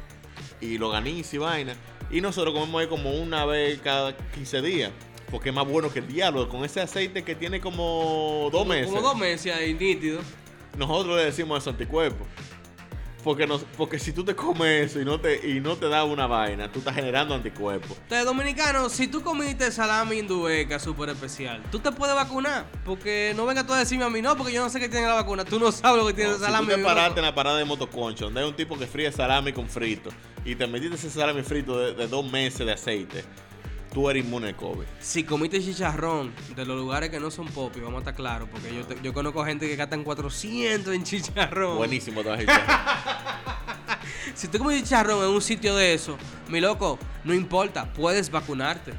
Y 0.61 0.79
loganiza 0.79 1.37
y 1.37 1.39
vaina. 1.39 1.75
Y 2.11 2.21
nosotros 2.21 2.53
comemos 2.53 2.81
ahí 2.81 2.89
como 2.89 3.13
una 3.13 3.45
vez 3.45 3.81
cada 3.81 4.17
15 4.17 4.63
días. 4.63 4.93
Porque 5.31 5.51
es 5.51 5.55
más 5.55 5.67
bueno 5.67 5.93
que 5.93 6.01
el 6.01 6.09
diablo. 6.09 6.49
Con 6.49 6.65
ese 6.65 6.81
aceite 6.81 7.23
que 7.23 7.35
tiene 7.35 7.61
como 7.61 8.49
dos 8.53 8.67
meses. 8.67 8.89
Como 8.89 9.01
dos 9.01 9.17
meses 9.17 9.55
ahí, 9.55 9.75
nítido. 9.75 10.21
Nosotros 10.77 11.17
le 11.17 11.25
decimos 11.25 11.59
esos 11.59 11.73
anticuerpos. 11.73 12.27
Porque, 13.23 13.47
nos, 13.47 13.65
porque 13.77 13.99
si 13.99 14.13
tú 14.13 14.25
te 14.25 14.35
comes 14.35 14.91
eso 14.91 15.01
y 15.01 15.05
no 15.05 15.21
te, 15.21 15.47
y 15.47 15.61
no 15.61 15.77
te 15.77 15.89
da 15.89 16.05
una 16.05 16.27
vaina, 16.27 16.73
tú 16.73 16.79
estás 16.79 16.95
generando 16.95 17.35
anticuerpos. 17.35 17.99
Entonces, 18.05 18.25
dominicano, 18.25 18.89
si 18.89 19.09
tú 19.09 19.23
comiste 19.23 19.71
salami 19.71 20.19
indueca 20.21 20.79
súper 20.79 21.11
especial, 21.11 21.63
tú 21.71 21.81
te 21.81 21.93
puedes 21.93 22.15
vacunar. 22.15 22.65
Porque 22.85 23.35
no 23.37 23.45
venga 23.45 23.67
tú 23.67 23.75
a 23.75 23.79
decirme 23.79 24.05
a 24.05 24.11
mí, 24.11 24.23
no, 24.23 24.37
porque 24.37 24.53
yo 24.55 24.63
no 24.63 24.71
sé 24.71 24.81
que 24.81 24.89
tiene 24.89 25.07
la 25.07 25.15
vacuna. 25.15 25.45
Tú 25.45 25.61
no 25.61 25.71
sabes 25.71 26.01
lo 26.03 26.07
que 26.09 26.15
tiene 26.15 26.31
No, 26.31 26.37
el 26.37 26.41
si 26.41 26.47
salami. 26.47 26.69
tú 26.69 26.75
te 26.77 26.83
paraste 26.83 27.21
en 27.21 27.27
la 27.27 27.35
parada 27.35 27.59
de 27.59 27.65
motoconcho, 27.67 28.25
donde 28.25 28.41
hay 28.41 28.49
un 28.49 28.57
tipo 28.57 28.79
que 28.79 28.87
fríe 28.87 29.13
salami 29.13 29.53
con 29.53 29.69
frito, 29.69 30.11
y 30.45 30.55
te 30.55 30.67
metiste 30.67 30.95
ese 30.97 31.11
salami 31.11 31.43
frito 31.43 31.79
de, 31.79 31.93
de 31.95 32.07
dos 32.09 32.25
meses 32.31 32.65
de 32.67 32.73
aceite, 32.73 33.25
tú 33.93 34.09
eres 34.11 34.25
inmune 34.25 34.49
al 34.49 34.57
COVID. 34.57 34.85
Si 35.01 35.25
comiste 35.25 35.61
chicharrón 35.61 36.33
de 36.55 36.65
los 36.65 36.77
lugares 36.79 37.11
que 37.11 37.19
no 37.21 37.31
son 37.31 37.49
popis, 37.49 37.83
vamos 37.83 37.97
a 37.97 38.01
estar 38.01 38.15
claros. 38.15 38.49
Porque 38.51 38.75
yo, 38.75 38.85
te- 38.87 38.99
yo 39.03 39.13
conozco 39.13 39.45
gente 39.45 39.69
que 39.69 39.77
gastan 39.77 40.05
400 40.05 40.95
en 40.95 41.05
chicharrón. 41.05 41.77
Buenísimo 41.77 42.23
te 42.23 42.29
vas 42.29 42.39
a 42.39 42.43
echar. 42.43 42.67
Si 44.35 44.49
tú 44.49 44.59
comiste 44.59 44.85
chicharrón 44.85 45.23
en 45.25 45.31
un 45.31 45.43
sitio 45.43 45.75
de 45.77 45.93
eso, 45.93 46.17
mi 46.49 46.61
loco, 46.61 46.99
no 47.25 47.35
importa, 47.35 47.93
puedes 47.93 48.31
vacunarte. 48.31 48.93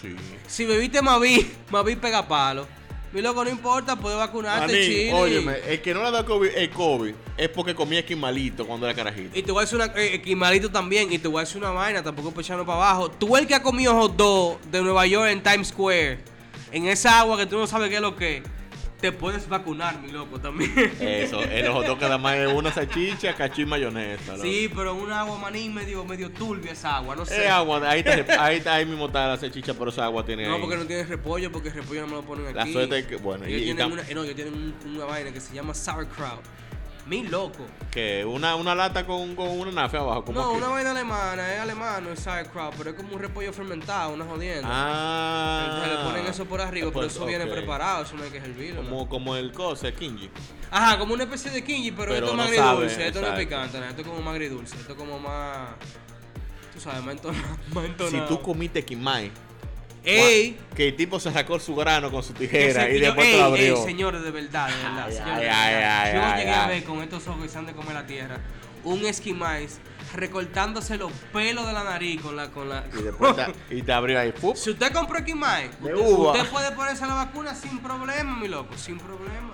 Sí. 0.00 0.16
Si 0.48 0.64
bebiste 0.64 1.00
Mavi, 1.02 1.48
Mavi 1.70 1.94
pega 1.96 2.26
palo. 2.26 2.66
Mi 3.12 3.20
loco, 3.20 3.44
no 3.44 3.50
importa, 3.50 3.94
puedes 3.96 4.18
vacunarte, 4.18 4.72
Manín, 4.72 4.82
chile. 4.82 5.12
óyeme, 5.12 5.56
el 5.68 5.82
que 5.82 5.92
no 5.92 6.02
le 6.02 6.10
da 6.10 6.24
COVID, 6.24 6.48
el 6.48 6.70
COVID 6.70 7.14
es 7.36 7.48
porque 7.50 7.74
comía 7.74 7.98
esquimalito 8.00 8.66
cuando 8.66 8.86
era 8.86 8.94
carajito. 8.94 9.38
Y 9.38 9.42
te 9.42 9.52
voy 9.52 9.60
a 9.60 9.64
decir 9.64 9.76
una. 9.76 9.92
Eh, 9.96 10.22
Kimalito 10.22 10.70
también. 10.70 11.12
Y 11.12 11.18
te 11.18 11.28
voy 11.28 11.38
a 11.38 11.44
decir 11.44 11.58
una 11.58 11.72
vaina, 11.72 12.02
tampoco 12.02 12.30
para 12.30 12.40
echarnos 12.40 12.66
para 12.66 12.78
abajo. 12.78 13.10
Tú, 13.10 13.36
el 13.36 13.46
que 13.46 13.54
ha 13.54 13.62
comido 13.62 13.94
hot 13.94 14.16
dog 14.16 14.60
de 14.62 14.80
Nueva 14.80 15.06
York 15.06 15.30
en 15.30 15.42
Times 15.42 15.68
Square, 15.68 16.20
en 16.72 16.86
esa 16.86 17.20
agua 17.20 17.36
que 17.36 17.44
tú 17.44 17.58
no 17.58 17.66
sabes 17.66 17.90
qué 17.90 17.96
es 17.96 18.00
lo 18.00 18.16
que 18.16 18.38
es, 18.38 18.42
te 19.02 19.12
puedes 19.12 19.46
vacunar, 19.48 20.00
mi 20.00 20.10
loco, 20.10 20.40
también. 20.40 20.72
Eso, 21.00 21.42
el 21.42 21.68
hot 21.68 21.98
que 21.98 22.04
además 22.06 22.36
es 22.36 22.52
una 22.52 22.72
salchicha, 22.72 23.34
cacho 23.34 23.60
y 23.60 23.66
mayonesa. 23.66 24.32
loco. 24.32 24.42
sí, 24.44 24.70
pero 24.74 24.94
un 24.94 25.12
agua 25.12 25.36
maní 25.38 25.68
medio, 25.68 26.04
medio 26.04 26.30
turbia 26.30 26.72
esa 26.72 26.96
agua, 26.96 27.14
no 27.16 27.26
sé. 27.26 27.44
Es 27.44 27.50
agua, 27.50 27.82
ahí, 27.90 28.02
está, 28.06 28.44
ahí, 28.44 28.56
está, 28.58 28.74
ahí 28.76 28.86
mismo 28.86 29.06
está 29.06 29.26
la 29.28 29.36
salchicha, 29.36 29.74
pero 29.74 29.90
esa 29.90 30.04
agua 30.04 30.24
tiene 30.24 30.46
No, 30.46 30.54
ahí. 30.54 30.60
porque 30.60 30.76
no 30.76 30.86
tiene 30.86 31.04
repollo, 31.04 31.52
porque 31.52 31.68
el 31.68 31.74
repollo 31.74 32.00
no 32.02 32.06
me 32.06 32.12
lo 32.14 32.22
ponen 32.22 32.46
aquí. 32.46 32.54
La 32.56 32.66
suerte 32.66 32.98
es 33.00 33.06
que, 33.06 33.16
bueno, 33.16 33.44
ellos 33.44 33.58
y- 33.60 33.62
y 33.62 33.66
tienen, 33.66 33.86
tam- 33.88 33.92
una, 33.92 34.02
eh, 34.08 34.14
no, 34.14 34.22
ellos 34.22 34.36
tienen 34.36 34.54
un- 34.54 34.94
una 34.96 35.04
vaina 35.04 35.32
que 35.32 35.40
se 35.40 35.52
llama 35.54 35.74
sauerkraut. 35.74 36.40
Mi 37.06 37.24
loco. 37.24 37.64
Que 37.90 38.24
una, 38.24 38.54
una 38.54 38.74
lata 38.74 39.04
con, 39.04 39.34
con 39.34 39.48
una 39.48 39.72
nafe 39.72 39.96
abajo. 39.96 40.24
Como 40.24 40.40
No, 40.40 40.52
una 40.52 40.68
vaina 40.68 40.92
alemana, 40.92 41.52
es 41.54 41.60
alemano, 41.60 42.10
es 42.10 42.20
sauerkraut, 42.20 42.74
pero 42.76 42.90
es 42.90 42.96
como 42.96 43.14
un 43.14 43.20
repollo 43.20 43.52
fermentado, 43.52 44.14
una 44.14 44.24
jodienda. 44.24 44.68
Ah. 44.70 45.64
Entonces 45.66 45.98
le 45.98 46.04
ponen 46.04 46.26
eso 46.26 46.44
por 46.46 46.60
arriba, 46.60 46.90
pero 46.92 47.06
eso 47.06 47.26
viene 47.26 47.46
preparado, 47.46 48.04
eso 48.04 48.14
no 48.16 48.22
hay 48.22 48.30
que 48.30 48.38
hervirlo. 48.38 48.82
¿no? 48.84 48.88
Como, 48.88 49.08
como 49.08 49.36
el 49.36 49.52
cosa, 49.52 49.88
el 49.88 49.94
Kinji. 49.94 50.30
Ajá, 50.70 50.98
como 50.98 51.12
una 51.14 51.24
especie 51.24 51.50
de 51.50 51.62
kinji, 51.62 51.90
pero, 51.90 52.12
Pero 52.12 52.26
esto 52.26 52.30
es 52.30 52.32
no 52.32 52.36
más 52.44 52.54
sabe, 52.54 52.68
agridulce, 52.70 53.06
esto 53.08 53.20
no 53.20 53.26
es 53.26 53.38
picante, 53.38 53.78
esto 53.78 54.00
es 54.00 54.06
como 54.08 54.22
más 54.22 54.32
agridulce, 54.32 54.76
esto 54.76 54.92
es 54.92 54.98
como 54.98 55.18
más... 55.18 55.68
Tú 56.72 56.80
sabes, 56.80 57.02
más 57.04 57.14
entonado. 57.16 57.44
Más 57.74 57.84
Si 57.84 57.90
entonado. 57.90 58.28
tú 58.28 58.40
comiste 58.40 58.82
kimai, 58.82 59.30
¡Ey! 60.04 60.58
que 60.74 60.88
el 60.88 60.96
tipo 60.96 61.20
se 61.20 61.32
sacó 61.32 61.58
su 61.60 61.74
grano 61.76 62.10
con 62.10 62.22
su 62.22 62.32
tijera 62.32 62.88
y 62.90 62.98
después 62.98 63.26
ey, 63.28 63.36
lo 63.38 63.44
abrió. 63.44 63.76
ey, 63.76 63.82
señores, 63.84 64.22
de 64.22 64.30
verdad, 64.30 64.68
de 64.68 64.82
verdad, 64.82 65.06
Ay, 65.06 65.12
señores, 65.12 65.50
ay, 65.52 65.74
de 65.74 65.76
verdad. 65.80 66.02
ay, 66.02 66.14
Yo 66.14 66.22
ay, 66.24 66.38
llegué 66.40 66.50
a 66.50 66.64
ay. 66.64 66.68
ver 66.74 66.84
con 66.84 67.02
estos 67.02 67.28
ojos 67.28 67.42
que 67.42 67.48
se 67.48 67.58
han 67.58 67.66
de 67.66 67.72
comer 67.72 67.94
la 67.94 68.06
tierra 68.06 68.40
un 68.84 69.06
esquimais 69.06 69.78
recortándose 70.14 70.96
los 70.98 71.12
pelos 71.32 71.64
de 71.66 71.72
la 71.72 71.84
nariz 71.84 72.20
con 72.20 72.34
la... 72.36 72.50
Con 72.50 72.68
la 72.68 72.84
Y 72.98 73.02
después 73.02 73.34
te, 73.36 73.76
y 73.76 73.82
te 73.82 73.92
abrió 73.92 74.18
ahí. 74.18 74.32
¡fup! 74.32 74.56
Si 74.56 74.70
usted 74.70 74.92
compró 74.92 75.18
esquimais, 75.18 75.70
usted, 75.80 76.46
puede 76.50 76.72
ponerse 76.72 77.06
la 77.06 77.14
vacuna 77.14 77.54
sin 77.54 77.78
problema, 77.78 78.36
mi 78.36 78.48
loco, 78.48 78.76
sin 78.76 78.98
problema. 78.98 79.52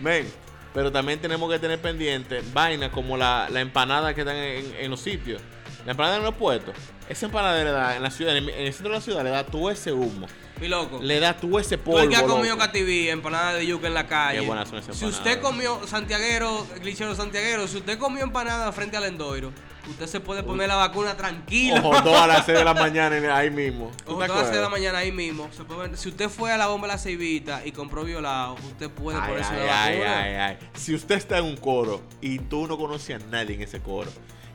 Ven, 0.00 0.28
pero 0.74 0.92
también 0.92 1.20
tenemos 1.20 1.50
que 1.50 1.58
tener 1.58 1.80
pendiente 1.80 2.42
vainas 2.52 2.90
como 2.90 3.16
la, 3.16 3.48
la 3.50 3.60
empanada 3.60 4.14
que 4.14 4.24
dan 4.24 4.36
en, 4.36 4.74
en 4.78 4.90
los 4.90 5.00
sitios. 5.00 5.40
La 5.84 5.92
empanada 5.92 6.16
en 6.18 6.22
los 6.22 6.34
puestos. 6.34 6.74
Esa 7.08 7.26
empanada 7.26 7.62
le 7.62 7.70
da 7.70 7.96
en 7.96 8.02
la 8.02 8.10
ciudad, 8.10 8.36
en 8.36 8.44
el, 8.44 8.50
en 8.50 8.66
el 8.66 8.72
centro 8.72 8.90
de 8.92 8.98
la 8.98 9.02
ciudad, 9.02 9.24
le 9.24 9.30
da 9.30 9.44
todo 9.44 9.70
ese 9.70 9.92
humo. 9.92 10.26
Mi 10.60 10.68
loco. 10.68 11.00
Le 11.02 11.18
da 11.18 11.34
todo 11.34 11.58
ese 11.58 11.76
Tú 11.76 11.84
polvo. 11.84 12.00
el 12.00 12.08
que 12.08 12.16
ha 12.16 12.22
comido 12.22 12.56
cativí, 12.56 13.08
empanada 13.08 13.54
de 13.54 13.66
yuca 13.66 13.88
en 13.88 13.94
la 13.94 14.06
calle. 14.06 14.40
Qué 14.40 14.46
buenas 14.46 14.68
son 14.68 14.78
esas 14.78 14.96
Si 14.96 15.04
usted 15.04 15.40
comió 15.40 15.84
santiaguero, 15.88 16.64
glitchero 16.80 17.14
santiaguero, 17.16 17.66
si 17.66 17.78
usted 17.78 17.98
comió 17.98 18.22
empanada 18.22 18.70
frente 18.70 18.96
al 18.96 19.04
endoiro, 19.04 19.50
usted 19.90 20.06
se 20.06 20.20
puede 20.20 20.44
poner 20.44 20.68
la 20.68 20.76
vacuna 20.76 21.16
tranquila. 21.16 21.80
Ojo, 21.82 22.00
dos 22.02 22.16
a 22.16 22.28
las 22.28 22.46
6 22.46 22.58
de 22.58 22.64
la 22.64 22.74
mañana 22.74 23.36
ahí 23.36 23.50
mismo. 23.50 23.90
¿Tú 24.06 24.12
Ojo, 24.12 24.20
te 24.20 24.26
todas 24.28 24.42
las 24.42 24.48
seis 24.50 24.56
de 24.58 24.62
la 24.62 24.68
mañana 24.68 24.98
ahí 24.98 25.10
mismo. 25.10 25.48
se 25.50 25.64
puede- 25.64 25.96
si 25.96 26.08
usted 26.10 26.28
fue 26.28 26.52
a 26.52 26.56
la 26.56 26.68
bomba 26.68 26.86
de 26.86 26.92
la 26.92 26.98
ceibita 26.98 27.66
y 27.66 27.72
compró 27.72 28.04
violado, 28.04 28.54
usted 28.64 28.88
puede 28.88 29.18
Ay, 29.20 29.28
ponerse 29.30 29.52
ay, 29.54 29.66
la 29.66 29.84
ay, 29.84 29.98
vacuna. 29.98 30.20
ay, 30.22 30.34
ay. 30.36 30.58
Si 30.74 30.94
usted 30.94 31.16
está 31.16 31.38
en 31.38 31.44
un 31.46 31.56
coro 31.56 32.02
y 32.20 32.38
tú 32.38 32.68
no 32.68 32.78
conoces 32.78 33.20
a 33.20 33.26
nadie 33.26 33.56
en 33.56 33.62
ese 33.62 33.80
coro 33.80 34.12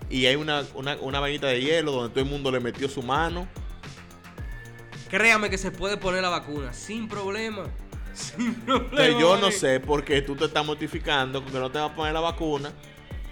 y 0.10 0.26
hay 0.26 0.36
una, 0.36 0.66
una, 0.74 0.98
una 0.98 1.20
vainita 1.20 1.48
de 1.48 1.62
hielo 1.62 1.92
donde 1.92 2.10
todo 2.10 2.24
el 2.24 2.30
mundo 2.30 2.52
le 2.52 2.60
metió 2.60 2.88
su 2.88 3.02
mano, 3.02 3.48
Créame 5.10 5.50
que 5.50 5.58
se 5.58 5.72
puede 5.72 5.98
poner 5.98 6.22
la 6.22 6.30
vacuna 6.30 6.74
sin 6.74 7.08
problema. 7.08 7.64
Sin 8.14 8.56
problema. 8.56 9.20
Yo 9.20 9.38
no 9.38 9.52
sé 9.52 9.80
por 9.80 10.04
qué 10.04 10.24
tú 10.24 10.36
te 10.36 10.46
estás 10.46 10.66
mortificando 10.66 11.46
que 11.46 11.52
no 11.52 11.70
te 11.70 11.78
vas 11.78 11.92
a 11.92 11.96
poner 11.96 12.14
la 12.14 12.20
vacuna 12.20 12.74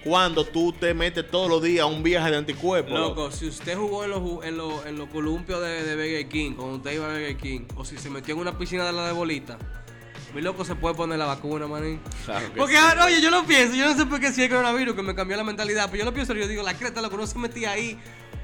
cuando 0.04 0.46
tú 0.46 0.72
te 0.72 0.94
metes 0.94 1.28
todos 1.32 1.50
los 1.50 1.64
días 1.64 1.82
a 1.82 1.86
un 1.88 2.04
viaje 2.04 2.30
de 2.30 2.38
anticuerpos. 2.38 2.94
Loco, 2.94 3.32
si 3.32 3.48
usted 3.48 3.76
jugó 3.76 4.04
en 4.04 4.12
los, 4.12 4.46
en 4.46 4.58
los, 4.58 4.86
en 4.86 4.98
los 5.00 5.10
columpios 5.10 5.60
de, 5.60 5.84
de 5.84 5.96
Burger 5.96 6.30
King, 6.30 6.52
cuando 6.52 6.76
usted 6.76 6.92
iba 6.94 7.08
a 7.08 7.10
Burger 7.10 7.36
King, 7.38 7.62
o 7.76 7.84
si 7.84 7.98
se 7.98 8.12
metió 8.12 8.36
en 8.36 8.42
una 8.42 8.56
piscina 8.56 8.86
de 8.86 8.94
la 8.94 9.08
de 9.08 9.14
bolita, 9.14 9.58
mi 10.36 10.42
loco 10.42 10.66
se 10.66 10.76
puede 10.76 10.94
poner 10.96 11.18
la 11.18 11.26
vacuna, 11.26 11.66
manín. 11.66 12.02
Claro 12.26 12.52
que 12.54 12.60
Porque, 12.60 12.76
sí. 12.76 12.82
ah, 12.84 13.06
oye, 13.06 13.22
yo 13.22 13.32
lo 13.32 13.46
pienso, 13.46 13.74
yo 13.74 13.86
no 13.86 13.96
sé 13.96 14.06
por 14.06 14.20
qué 14.20 14.34
si 14.34 14.44
es 14.44 14.50
coronavirus 14.50 14.94
que 14.94 15.02
me 15.02 15.16
cambió 15.16 15.38
la 15.38 15.46
mentalidad, 15.46 15.86
pero 15.86 16.00
yo 16.00 16.06
lo 16.06 16.14
pienso, 16.14 16.34
yo 16.34 16.46
digo, 16.46 16.62
la 16.62 16.74
creta, 16.74 17.02
loco, 17.02 17.16
no 17.16 17.26
se 17.26 17.40
metía 17.40 17.72
ahí 17.72 17.98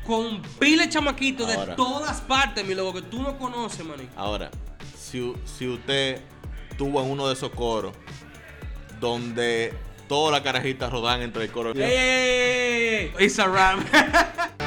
con 0.08 0.42
pile 0.58 0.88
chamaquitos 0.88 1.48
de 1.50 1.76
todas 1.76 2.22
partes, 2.22 2.66
mi 2.66 2.74
loco, 2.76 2.94
que 2.94 3.02
tú 3.02 3.22
no 3.22 3.38
conoces, 3.38 3.86
manín. 3.86 4.10
Ahora, 4.16 4.50
si, 4.98 5.34
si 5.44 5.68
usted 5.68 6.22
tuvo 6.78 7.04
en 7.04 7.12
uno 7.12 7.28
de 7.28 7.34
esos 7.34 7.52
coros 7.52 7.94
donde 9.02 9.74
todas 10.08 10.32
las 10.32 10.42
carajitas 10.42 10.90
rodan 10.92 11.22
entre 11.22 11.44
el 11.44 11.52
coro. 11.52 11.74
¡Ey, 11.74 11.82
ey, 11.82 11.92
ey, 11.92 11.94
ey, 11.94 13.14
ey! 13.18 13.26
It's 13.26 13.38
a 13.38 13.48
rap. 13.48 13.80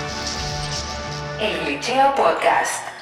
El 1.41 1.65
Glitcheo 1.65 2.15
Podcast. 2.15 2.94